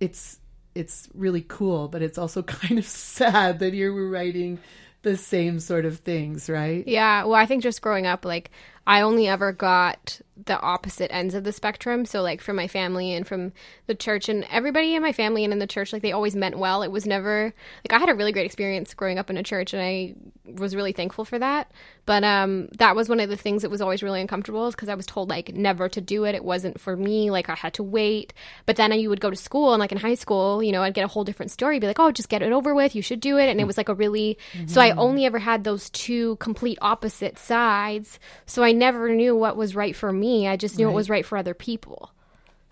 it's 0.00 0.38
it's 0.74 1.08
really 1.14 1.44
cool, 1.46 1.88
but 1.88 2.00
it's 2.00 2.16
also 2.18 2.42
kind 2.58 2.78
of 2.78 2.86
sad 2.86 3.58
that 3.58 3.74
here 3.74 3.92
we're 3.92 4.08
writing 4.08 4.58
the 5.02 5.16
same 5.16 5.60
sort 5.60 5.84
of 5.84 5.98
things, 5.98 6.48
right? 6.48 6.86
Yeah, 6.86 7.24
well, 7.24 7.34
I 7.34 7.46
think 7.46 7.62
just 7.62 7.80
growing 7.82 8.06
up, 8.06 8.24
like, 8.24 8.50
I 8.86 9.02
only 9.02 9.28
ever 9.28 9.52
got 9.52 10.20
the 10.46 10.58
opposite 10.58 11.12
ends 11.14 11.34
of 11.34 11.44
the 11.44 11.52
spectrum. 11.52 12.06
So, 12.06 12.22
like, 12.22 12.40
from 12.40 12.56
my 12.56 12.66
family 12.66 13.12
and 13.12 13.26
from 13.26 13.52
the 13.86 13.94
church, 13.94 14.28
and 14.28 14.44
everybody 14.50 14.94
in 14.94 15.02
my 15.02 15.12
family 15.12 15.44
and 15.44 15.52
in 15.52 15.58
the 15.58 15.66
church, 15.66 15.92
like, 15.92 16.00
they 16.00 16.12
always 16.12 16.34
meant 16.34 16.58
well. 16.58 16.82
It 16.82 16.90
was 16.90 17.06
never, 17.06 17.52
like, 17.84 17.92
I 17.92 17.98
had 17.98 18.08
a 18.08 18.14
really 18.14 18.32
great 18.32 18.46
experience 18.46 18.94
growing 18.94 19.18
up 19.18 19.28
in 19.28 19.36
a 19.36 19.42
church, 19.42 19.74
and 19.74 19.82
I 19.82 20.14
was 20.50 20.74
really 20.74 20.92
thankful 20.92 21.26
for 21.26 21.38
that. 21.38 21.70
But 22.06 22.24
um, 22.24 22.68
that 22.78 22.96
was 22.96 23.08
one 23.08 23.20
of 23.20 23.28
the 23.28 23.36
things 23.36 23.62
that 23.62 23.70
was 23.70 23.82
always 23.82 24.02
really 24.02 24.22
uncomfortable, 24.22 24.66
is 24.66 24.74
because 24.74 24.88
I 24.88 24.94
was 24.94 25.04
told, 25.04 25.28
like, 25.28 25.54
never 25.54 25.90
to 25.90 26.00
do 26.00 26.24
it. 26.24 26.34
It 26.34 26.44
wasn't 26.44 26.80
for 26.80 26.96
me. 26.96 27.30
Like, 27.30 27.50
I 27.50 27.54
had 27.54 27.74
to 27.74 27.82
wait. 27.82 28.32
But 28.64 28.76
then 28.76 28.92
you 28.98 29.10
would 29.10 29.20
go 29.20 29.30
to 29.30 29.36
school, 29.36 29.74
and, 29.74 29.80
like, 29.80 29.92
in 29.92 29.98
high 29.98 30.14
school, 30.14 30.62
you 30.62 30.72
know, 30.72 30.82
I'd 30.82 30.94
get 30.94 31.04
a 31.04 31.08
whole 31.08 31.24
different 31.24 31.52
story, 31.52 31.78
be 31.78 31.86
like, 31.86 32.00
oh, 32.00 32.10
just 32.10 32.30
get 32.30 32.42
it 32.42 32.50
over 32.50 32.74
with. 32.74 32.96
You 32.96 33.02
should 33.02 33.20
do 33.20 33.36
it. 33.36 33.50
And 33.50 33.60
it 33.60 33.66
was 33.66 33.76
like 33.76 33.90
a 33.90 33.94
really, 33.94 34.38
so 34.66 34.80
I 34.80 34.90
Mm-hmm. 34.90 34.98
only 34.98 35.26
ever 35.26 35.38
had 35.38 35.64
those 35.64 35.90
two 35.90 36.36
complete 36.36 36.78
opposite 36.80 37.38
sides. 37.38 38.18
So 38.46 38.62
I 38.62 38.72
never 38.80 39.14
knew 39.14 39.36
what 39.36 39.56
was 39.56 39.76
right 39.76 39.94
for 39.94 40.12
me. 40.12 40.48
I 40.48 40.56
just 40.56 40.76
knew 40.76 40.86
Right. 40.86 40.90
what 40.92 40.96
was 40.96 41.08
right 41.10 41.24
for 41.24 41.38
other 41.38 41.54
people. 41.54 42.10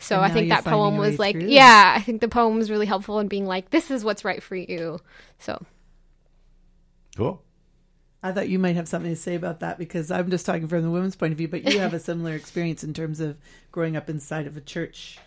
So 0.01 0.21
I 0.21 0.31
think 0.31 0.49
that 0.49 0.64
poem 0.64 0.97
was 0.97 1.18
like, 1.18 1.35
through. 1.37 1.49
yeah, 1.49 1.92
I 1.97 2.01
think 2.01 2.21
the 2.21 2.29
poem 2.29 2.57
was 2.57 2.71
really 2.71 2.87
helpful 2.87 3.18
in 3.21 3.29
being 3.29 3.47
like, 3.47 3.71
this 3.71 3.90
is 3.90 4.05
what's 4.05 4.25
right 4.25 4.42
for 4.42 4.57
you. 4.57 4.99
So 5.38 5.64
Cool. 7.16 7.42
I 8.23 8.33
thought 8.33 8.49
you 8.49 8.59
might 8.59 8.77
have 8.77 8.88
something 8.88 9.11
to 9.12 9.16
say 9.16 9.35
about 9.35 9.61
that 9.61 9.79
because 9.79 10.11
I'm 10.11 10.31
just 10.31 10.44
talking 10.47 10.66
from 10.66 10.83
the 10.83 10.90
women's 10.90 11.16
point 11.16 11.33
of 11.33 11.38
view, 11.38 11.49
but 11.49 11.64
you 11.73 11.79
have 11.81 11.94
a 11.94 12.01
similar 12.11 12.33
experience 12.33 12.83
in 12.83 12.92
terms 12.94 13.21
of 13.21 13.37
growing 13.71 13.97
up 13.97 14.09
inside 14.11 14.47
of 14.47 14.57
a 14.57 14.61
church 14.61 15.18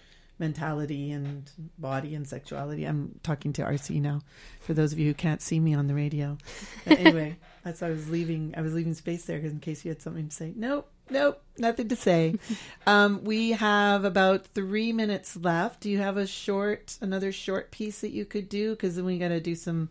mentality 0.41 1.11
and 1.11 1.49
body 1.77 2.13
and 2.15 2.27
sexuality. 2.27 2.83
I'm 2.83 3.19
talking 3.23 3.53
to 3.53 3.61
RC 3.61 4.01
now, 4.01 4.21
for 4.59 4.73
those 4.73 4.91
of 4.91 4.99
you 4.99 5.07
who 5.07 5.13
can't 5.13 5.41
see 5.41 5.61
me 5.61 5.73
on 5.73 5.87
the 5.87 5.93
radio. 5.93 6.37
But 6.85 6.99
anyway, 6.99 7.37
that's 7.63 7.79
why 7.79 7.87
I 7.87 7.91
was 7.91 8.09
leaving. 8.09 8.53
I 8.57 8.61
was 8.61 8.73
leaving 8.73 8.93
space 8.93 9.23
there 9.23 9.37
in 9.37 9.61
case 9.61 9.85
you 9.85 9.89
had 9.89 10.01
something 10.01 10.27
to 10.27 10.35
say. 10.35 10.51
Nope, 10.53 10.91
nope, 11.09 11.41
nothing 11.57 11.87
to 11.87 11.95
say. 11.95 12.35
um, 12.87 13.23
we 13.23 13.51
have 13.51 14.03
about 14.03 14.45
three 14.47 14.91
minutes 14.91 15.37
left. 15.37 15.79
Do 15.79 15.89
you 15.89 15.99
have 15.99 16.17
a 16.17 16.27
short, 16.27 16.97
another 16.99 17.31
short 17.31 17.71
piece 17.71 18.01
that 18.01 18.11
you 18.11 18.25
could 18.25 18.49
do? 18.49 18.71
Because 18.71 18.97
then 18.97 19.05
we 19.05 19.17
got 19.17 19.29
to 19.29 19.39
do 19.39 19.55
some 19.55 19.89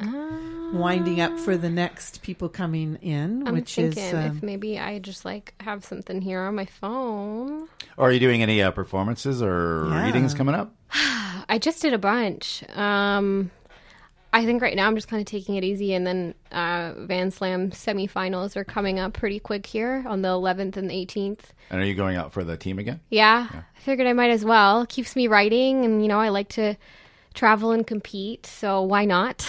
winding 0.00 1.20
up 1.20 1.38
for 1.40 1.56
the 1.56 1.70
next 1.70 2.22
people 2.22 2.48
coming 2.48 2.96
in, 2.96 3.46
I'm 3.46 3.54
which 3.54 3.74
thinking 3.74 4.02
is 4.02 4.14
um, 4.14 4.20
if 4.36 4.42
maybe 4.42 4.78
I 4.78 4.98
just 4.98 5.24
like 5.24 5.54
have 5.60 5.84
something 5.84 6.20
here 6.20 6.40
on 6.40 6.54
my 6.54 6.66
phone. 6.66 7.68
Are 7.96 8.12
you 8.12 8.20
doing 8.20 8.42
any 8.42 8.62
uh, 8.62 8.70
performances 8.70 9.42
or 9.42 9.86
Yeah. 9.88 10.04
readings 10.04 10.34
coming 10.34 10.54
up? 10.54 10.74
I 11.48 11.58
just 11.60 11.82
did 11.82 11.92
a 11.94 11.98
bunch. 11.98 12.62
Um, 12.76 13.50
I 14.32 14.44
think 14.44 14.60
right 14.60 14.76
now 14.76 14.86
I'm 14.86 14.94
just 14.94 15.08
kind 15.08 15.20
of 15.20 15.26
taking 15.26 15.54
it 15.56 15.64
easy, 15.64 15.94
and 15.94 16.06
then 16.06 16.34
uh, 16.52 16.92
Van 16.98 17.30
Slam 17.30 17.70
semifinals 17.70 18.56
are 18.56 18.64
coming 18.64 18.98
up 18.98 19.14
pretty 19.14 19.40
quick 19.40 19.64
here 19.64 20.04
on 20.06 20.20
the 20.20 20.28
11th 20.28 20.76
and 20.76 20.90
the 20.90 20.94
18th. 20.94 21.40
And 21.70 21.80
are 21.80 21.84
you 21.84 21.94
going 21.94 22.16
out 22.16 22.32
for 22.34 22.44
the 22.44 22.56
team 22.56 22.78
again? 22.78 23.00
Yeah, 23.08 23.48
I 23.50 23.80
figured 23.80 24.06
I 24.06 24.12
might 24.12 24.30
as 24.30 24.44
well. 24.44 24.84
Keeps 24.84 25.16
me 25.16 25.28
writing, 25.28 25.84
and 25.86 26.02
you 26.02 26.08
know 26.08 26.20
I 26.20 26.28
like 26.28 26.50
to 26.50 26.76
travel 27.34 27.70
and 27.70 27.86
compete, 27.86 28.46
so 28.46 28.82
why 28.82 29.04
not? 29.04 29.46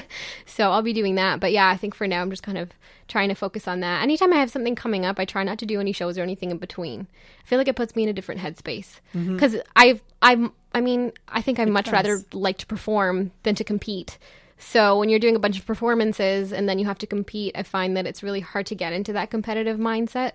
so 0.46 0.70
I'll 0.70 0.82
be 0.82 0.92
doing 0.92 1.14
that. 1.16 1.40
But 1.40 1.52
yeah, 1.52 1.68
I 1.68 1.76
think 1.76 1.94
for 1.94 2.06
now 2.06 2.22
I'm 2.22 2.30
just 2.30 2.42
kind 2.42 2.58
of 2.58 2.70
trying 3.06 3.28
to 3.28 3.34
focus 3.34 3.66
on 3.66 3.80
that. 3.80 4.02
Anytime 4.02 4.32
I 4.32 4.36
have 4.36 4.50
something 4.50 4.74
coming 4.74 5.04
up, 5.04 5.18
I 5.18 5.24
try 5.24 5.42
not 5.42 5.58
to 5.58 5.66
do 5.66 5.80
any 5.80 5.92
shows 5.92 6.18
or 6.18 6.22
anything 6.22 6.50
in 6.50 6.58
between. 6.58 7.06
I 7.42 7.46
feel 7.46 7.58
like 7.58 7.68
it 7.68 7.76
puts 7.76 7.96
me 7.96 8.02
in 8.02 8.08
a 8.08 8.12
different 8.12 8.40
headspace 8.40 9.00
mm-hmm. 9.14 9.34
because 9.34 9.56
I've 9.74 10.02
I'm 10.20 10.52
I 10.74 10.80
mean 10.80 11.12
I 11.28 11.42
think 11.42 11.58
I 11.58 11.64
much 11.64 11.86
does. 11.86 11.92
rather 11.92 12.20
like 12.32 12.58
to 12.58 12.66
perform 12.66 13.32
than 13.42 13.54
to 13.56 13.64
compete. 13.64 14.18
So 14.58 14.98
when 14.98 15.08
you're 15.08 15.20
doing 15.20 15.36
a 15.36 15.38
bunch 15.38 15.58
of 15.58 15.64
performances 15.66 16.52
and 16.52 16.68
then 16.68 16.78
you 16.78 16.86
have 16.86 16.98
to 16.98 17.06
compete, 17.06 17.56
I 17.56 17.62
find 17.62 17.96
that 17.96 18.06
it's 18.06 18.22
really 18.22 18.40
hard 18.40 18.66
to 18.66 18.74
get 18.74 18.92
into 18.92 19.12
that 19.12 19.30
competitive 19.30 19.78
mindset. 19.78 20.32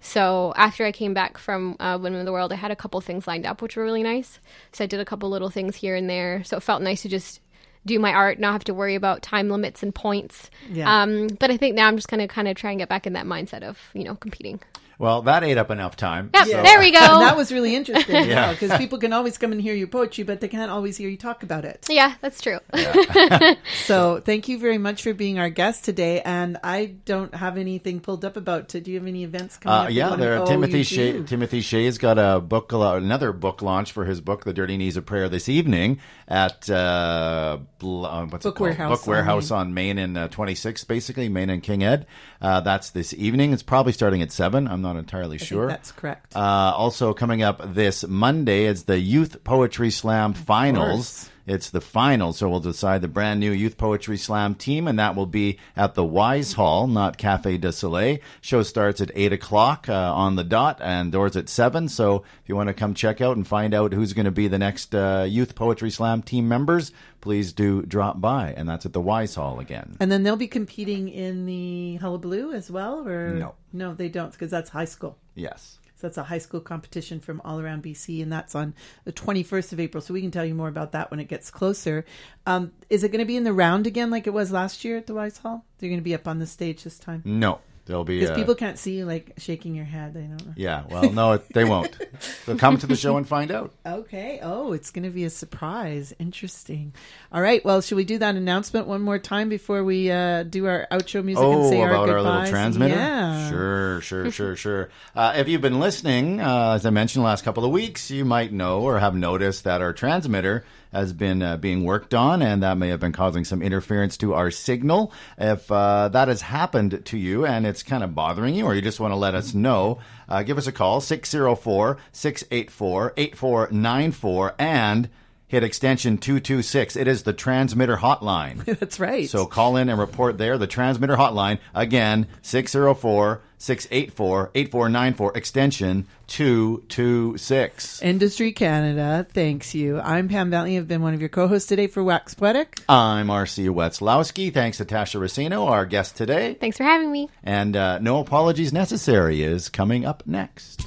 So 0.00 0.52
after 0.56 0.84
I 0.84 0.92
came 0.92 1.14
back 1.14 1.38
from 1.38 1.76
uh, 1.80 1.98
Women 2.00 2.20
of 2.20 2.26
the 2.26 2.32
World, 2.32 2.52
I 2.52 2.56
had 2.56 2.70
a 2.70 2.76
couple 2.76 3.00
things 3.00 3.26
lined 3.26 3.46
up, 3.46 3.62
which 3.62 3.76
were 3.76 3.84
really 3.84 4.02
nice. 4.02 4.38
So 4.72 4.84
I 4.84 4.86
did 4.86 5.00
a 5.00 5.04
couple 5.04 5.30
little 5.30 5.50
things 5.50 5.76
here 5.76 5.96
and 5.96 6.08
there. 6.08 6.44
So 6.44 6.58
it 6.58 6.62
felt 6.62 6.82
nice 6.82 7.02
to 7.02 7.08
just 7.08 7.40
do 7.84 7.98
my 7.98 8.12
art, 8.12 8.38
not 8.38 8.52
have 8.52 8.64
to 8.64 8.74
worry 8.74 8.94
about 8.94 9.22
time 9.22 9.48
limits 9.48 9.82
and 9.82 9.94
points. 9.94 10.50
Yeah. 10.70 11.02
Um, 11.02 11.28
but 11.40 11.50
I 11.50 11.56
think 11.56 11.74
now 11.74 11.88
I'm 11.88 11.96
just 11.96 12.08
gonna 12.08 12.28
kind 12.28 12.48
of 12.48 12.56
try 12.56 12.70
and 12.70 12.78
get 12.78 12.88
back 12.88 13.06
in 13.06 13.14
that 13.14 13.26
mindset 13.26 13.62
of 13.62 13.78
you 13.94 14.04
know 14.04 14.14
competing. 14.14 14.60
Well, 14.98 15.22
that 15.22 15.42
ate 15.44 15.58
up 15.58 15.70
enough 15.70 15.96
time. 15.96 16.30
Yep, 16.34 16.46
so- 16.46 16.62
there 16.62 16.78
we 16.78 16.90
go. 16.92 16.98
And 17.00 17.22
that 17.22 17.36
was 17.36 17.52
really 17.52 17.74
interesting. 17.74 18.14
Yeah. 18.32 18.52
because 18.52 18.76
people 18.78 18.98
can 18.98 19.12
always 19.12 19.36
come 19.38 19.52
and 19.52 19.60
hear 19.60 19.74
your 19.74 19.88
poetry, 19.88 20.22
but 20.24 20.40
they 20.40 20.48
can't 20.48 20.70
always 20.70 20.96
hear 20.96 21.08
you 21.08 21.16
talk 21.16 21.42
about 21.42 21.64
it. 21.64 21.86
Yeah, 21.90 22.14
that's 22.20 22.40
true. 22.40 22.58
Yeah. 22.74 23.54
so 23.84 24.20
thank 24.24 24.48
you 24.48 24.58
very 24.58 24.78
much 24.78 25.02
for 25.02 25.12
being 25.12 25.38
our 25.38 25.50
guest 25.50 25.84
today. 25.84 26.20
And 26.22 26.58
I 26.62 26.94
don't 27.04 27.34
have 27.34 27.56
anything 27.58 28.00
pulled 28.00 28.24
up 28.24 28.36
about. 28.36 28.68
To, 28.70 28.80
do 28.80 28.90
you 28.92 28.98
have 28.98 29.06
any 29.08 29.24
events 29.24 29.56
coming 29.56 29.76
Uh, 29.76 29.82
up? 29.84 29.90
yeah, 29.90 30.10
wanna- 30.10 30.22
there. 30.22 30.38
Oh, 30.38 30.46
Timothy 30.46 30.78
you 30.78 30.84
Shay, 30.84 31.12
do. 31.12 31.24
Timothy 31.24 31.60
Shay's 31.60 31.98
got 31.98 32.18
a 32.18 32.40
book, 32.40 32.72
another 32.72 33.32
book 33.32 33.60
launch 33.62 33.90
for 33.92 34.04
his 34.04 34.20
book, 34.20 34.44
The 34.44 34.52
Dirty 34.52 34.76
Knees 34.76 34.96
of 34.96 35.04
Prayer, 35.06 35.28
this 35.28 35.48
evening 35.48 35.98
at 36.28 36.70
uh, 36.70 37.58
uh, 37.82 38.26
what's 38.26 38.44
Book 38.44 38.54
it 38.54 38.58
called? 38.58 38.60
Warehouse 38.60 38.90
Book 38.98 39.08
on 39.08 39.10
Warehouse 39.12 39.50
Main. 39.50 39.58
on 39.58 39.74
Main 39.74 39.98
and 39.98 40.18
uh, 40.18 40.28
26, 40.28 40.84
basically 40.84 41.28
Main 41.28 41.50
and 41.50 41.62
King 41.62 41.82
Ed. 41.82 42.06
Uh, 42.40 42.60
that's 42.60 42.90
this 42.90 43.12
evening. 43.14 43.52
It's 43.52 43.62
probably 43.62 43.92
starting 43.92 44.22
at 44.22 44.30
seven. 44.32 44.66
I'm 44.68 44.81
not 44.82 44.96
entirely 44.96 45.38
think 45.38 45.48
sure. 45.48 45.68
that's 45.68 45.92
correct. 45.92 46.36
Uh, 46.36 46.72
also 46.76 47.14
coming 47.14 47.42
up 47.42 47.74
this 47.74 48.06
Monday, 48.06 48.66
it's 48.66 48.82
the 48.82 48.98
Youth 48.98 49.42
Poetry 49.44 49.90
Slam 49.90 50.34
Finals. 50.34 51.30
It's 51.46 51.70
the 51.70 51.80
final, 51.80 52.32
so 52.32 52.48
we'll 52.48 52.60
decide 52.60 53.00
the 53.02 53.08
brand 53.08 53.40
new 53.40 53.50
Youth 53.50 53.76
Poetry 53.76 54.16
Slam 54.16 54.54
team, 54.54 54.86
and 54.86 54.98
that 54.98 55.16
will 55.16 55.26
be 55.26 55.58
at 55.76 55.94
the 55.94 56.04
Wise 56.04 56.52
Hall, 56.52 56.86
not 56.86 57.16
Cafe 57.18 57.56
Deux 57.58 57.72
Soleils. 57.72 58.20
Show 58.40 58.62
starts 58.62 59.00
at 59.00 59.10
8 59.14 59.32
o'clock 59.32 59.88
uh, 59.88 59.92
on 60.14 60.36
the 60.36 60.44
dot, 60.44 60.78
and 60.80 61.10
doors 61.10 61.36
at 61.36 61.48
7. 61.48 61.88
So 61.88 62.18
if 62.42 62.48
you 62.48 62.54
want 62.54 62.68
to 62.68 62.74
come 62.74 62.94
check 62.94 63.20
out 63.20 63.36
and 63.36 63.44
find 63.46 63.74
out 63.74 63.92
who's 63.92 64.12
going 64.12 64.26
to 64.26 64.30
be 64.30 64.46
the 64.46 64.58
next 64.58 64.94
uh, 64.94 65.26
Youth 65.28 65.56
Poetry 65.56 65.90
Slam 65.90 66.22
team 66.22 66.46
members, 66.48 66.92
please 67.20 67.52
do 67.52 67.82
drop 67.82 68.20
by, 68.20 68.54
and 68.56 68.68
that's 68.68 68.86
at 68.86 68.92
the 68.92 69.00
Wise 69.00 69.34
Hall 69.34 69.58
again. 69.58 69.96
And 69.98 70.12
then 70.12 70.22
they'll 70.22 70.36
be 70.36 70.46
competing 70.48 71.08
in 71.08 71.46
the 71.46 71.96
Hullabaloo 71.96 72.52
as 72.52 72.70
well, 72.70 73.06
or 73.06 73.30
No. 73.30 73.54
no, 73.72 73.94
they 73.94 74.08
don't, 74.08 74.30
because 74.30 74.50
that's 74.50 74.70
high 74.70 74.84
school. 74.84 75.18
Yes. 75.34 75.78
So 76.02 76.08
that's 76.08 76.18
a 76.18 76.24
high 76.24 76.38
school 76.38 76.58
competition 76.58 77.20
from 77.20 77.40
all 77.44 77.60
around 77.60 77.84
BC, 77.84 78.20
and 78.20 78.32
that's 78.32 78.56
on 78.56 78.74
the 79.04 79.12
21st 79.12 79.72
of 79.72 79.78
April. 79.78 80.00
So 80.00 80.12
we 80.12 80.20
can 80.20 80.32
tell 80.32 80.44
you 80.44 80.52
more 80.52 80.66
about 80.66 80.90
that 80.90 81.12
when 81.12 81.20
it 81.20 81.28
gets 81.28 81.48
closer. 81.48 82.04
Um, 82.44 82.72
is 82.90 83.04
it 83.04 83.12
going 83.12 83.20
to 83.20 83.24
be 83.24 83.36
in 83.36 83.44
the 83.44 83.52
round 83.52 83.86
again, 83.86 84.10
like 84.10 84.26
it 84.26 84.32
was 84.32 84.50
last 84.50 84.84
year 84.84 84.96
at 84.96 85.06
the 85.06 85.14
Wise 85.14 85.38
Hall? 85.38 85.64
They're 85.78 85.88
going 85.88 86.00
to 86.00 86.04
be 86.04 86.12
up 86.12 86.26
on 86.26 86.40
the 86.40 86.46
stage 86.48 86.82
this 86.82 86.98
time. 86.98 87.22
No, 87.24 87.60
there'll 87.86 88.04
be. 88.04 88.20
Because 88.20 88.36
people 88.36 88.54
can't 88.54 88.78
see 88.78 88.96
you 88.98 89.04
like 89.06 89.32
shaking 89.38 89.74
your 89.74 89.84
head. 89.84 90.14
They 90.14 90.22
don't 90.22 90.46
know. 90.46 90.52
Yeah, 90.56 90.84
well, 90.88 91.12
no, 91.12 91.36
they 91.38 91.64
won't. 91.64 91.96
So 92.44 92.56
come 92.56 92.76
to 92.78 92.86
the 92.86 92.96
show 92.96 93.16
and 93.16 93.26
find 93.26 93.50
out. 93.52 93.72
Okay. 93.86 94.38
Oh, 94.42 94.72
it's 94.72 94.90
going 94.90 95.02
to 95.04 95.10
be 95.10 95.24
a 95.24 95.30
surprise. 95.30 96.12
Interesting. 96.20 96.92
All 97.32 97.40
right. 97.40 97.64
Well, 97.64 97.80
should 97.80 97.96
we 97.96 98.04
do 98.04 98.18
that 98.18 98.34
announcement 98.36 98.86
one 98.88 99.00
more 99.00 99.18
time 99.18 99.48
before 99.48 99.82
we 99.84 100.10
uh, 100.10 100.42
do 100.44 100.66
our 100.66 100.86
outro 100.90 101.24
music 101.24 101.42
and 101.44 101.54
Oh, 101.54 101.70
say 101.70 101.80
about 101.82 102.08
our 102.08 102.16
goodbyes? 102.16 102.24
our 102.26 102.32
little 102.40 102.50
transmitter? 102.50 102.94
Yeah. 102.94 103.50
Sure, 103.50 104.00
sure, 104.00 104.30
sure, 104.32 104.56
sure. 104.56 104.90
Uh, 105.14 105.34
if 105.36 105.48
you've 105.48 105.60
been 105.60 105.78
listening, 105.80 106.40
uh, 106.40 106.72
as 106.74 106.84
I 106.86 106.90
mentioned 106.90 107.22
the 107.22 107.26
last 107.26 107.44
couple 107.44 107.64
of 107.64 107.70
weeks, 107.70 108.10
you 108.10 108.24
might 108.24 108.52
know 108.52 108.82
or 108.82 108.98
have 108.98 109.14
noticed 109.14 109.64
that 109.64 109.80
our 109.80 109.92
transmitter 109.92 110.64
has 110.92 111.12
been 111.12 111.42
uh, 111.42 111.56
being 111.56 111.84
worked 111.84 112.14
on, 112.14 112.42
and 112.42 112.62
that 112.62 112.76
may 112.76 112.88
have 112.88 113.00
been 113.00 113.12
causing 113.12 113.44
some 113.44 113.62
interference 113.62 114.16
to 114.18 114.34
our 114.34 114.50
signal. 114.50 115.12
If 115.38 115.70
uh, 115.72 116.08
that 116.08 116.28
has 116.28 116.42
happened 116.42 117.02
to 117.06 117.18
you 117.18 117.46
and 117.46 117.66
it's 117.66 117.82
kind 117.82 118.04
of 118.04 118.14
bothering 118.14 118.54
you, 118.54 118.66
or 118.66 118.74
you 118.74 118.82
just 118.82 119.00
want 119.00 119.12
to 119.12 119.16
let 119.16 119.34
us 119.34 119.54
know, 119.54 119.98
uh, 120.28 120.42
give 120.42 120.58
us 120.58 120.66
a 120.66 120.72
call 120.72 121.00
604 121.00 121.98
684 122.12 123.14
8494 123.16 124.54
and 124.58 125.08
hit 125.52 125.62
extension 125.62 126.16
226. 126.16 126.96
It 126.96 127.06
is 127.06 127.24
the 127.24 127.34
transmitter 127.34 127.98
hotline. 127.98 128.64
That's 128.80 128.98
right. 128.98 129.28
So 129.28 129.44
call 129.44 129.76
in 129.76 129.90
and 129.90 130.00
report 130.00 130.38
there. 130.38 130.56
The 130.56 130.66
transmitter 130.66 131.14
hotline, 131.14 131.58
again, 131.74 132.26
604 132.40 133.42
684 133.58 134.50
8494, 134.54 135.36
extension 135.36 136.06
226. 136.26 138.00
Industry 138.02 138.52
Canada 138.52 139.26
thanks 139.30 139.74
you. 139.74 140.00
I'm 140.00 140.30
Pam 140.30 140.48
Bentley. 140.48 140.78
I've 140.78 140.88
been 140.88 141.02
one 141.02 141.12
of 141.12 141.20
your 141.20 141.28
co-hosts 141.28 141.68
today 141.68 141.86
for 141.86 142.02
Wax 142.02 142.32
Poetic. 142.34 142.80
I'm 142.88 143.28
R.C. 143.28 143.66
Weslowski. 143.66 144.52
Thanks 144.52 144.78
to 144.78 144.86
Tasha 144.86 145.20
Racino, 145.20 145.68
our 145.68 145.84
guest 145.84 146.16
today. 146.16 146.54
Thanks 146.54 146.78
for 146.78 146.84
having 146.84 147.12
me. 147.12 147.28
And 147.44 147.76
uh, 147.76 147.98
No 147.98 148.20
Apologies 148.20 148.72
Necessary 148.72 149.42
is 149.42 149.68
coming 149.68 150.06
up 150.06 150.22
next. 150.26 150.86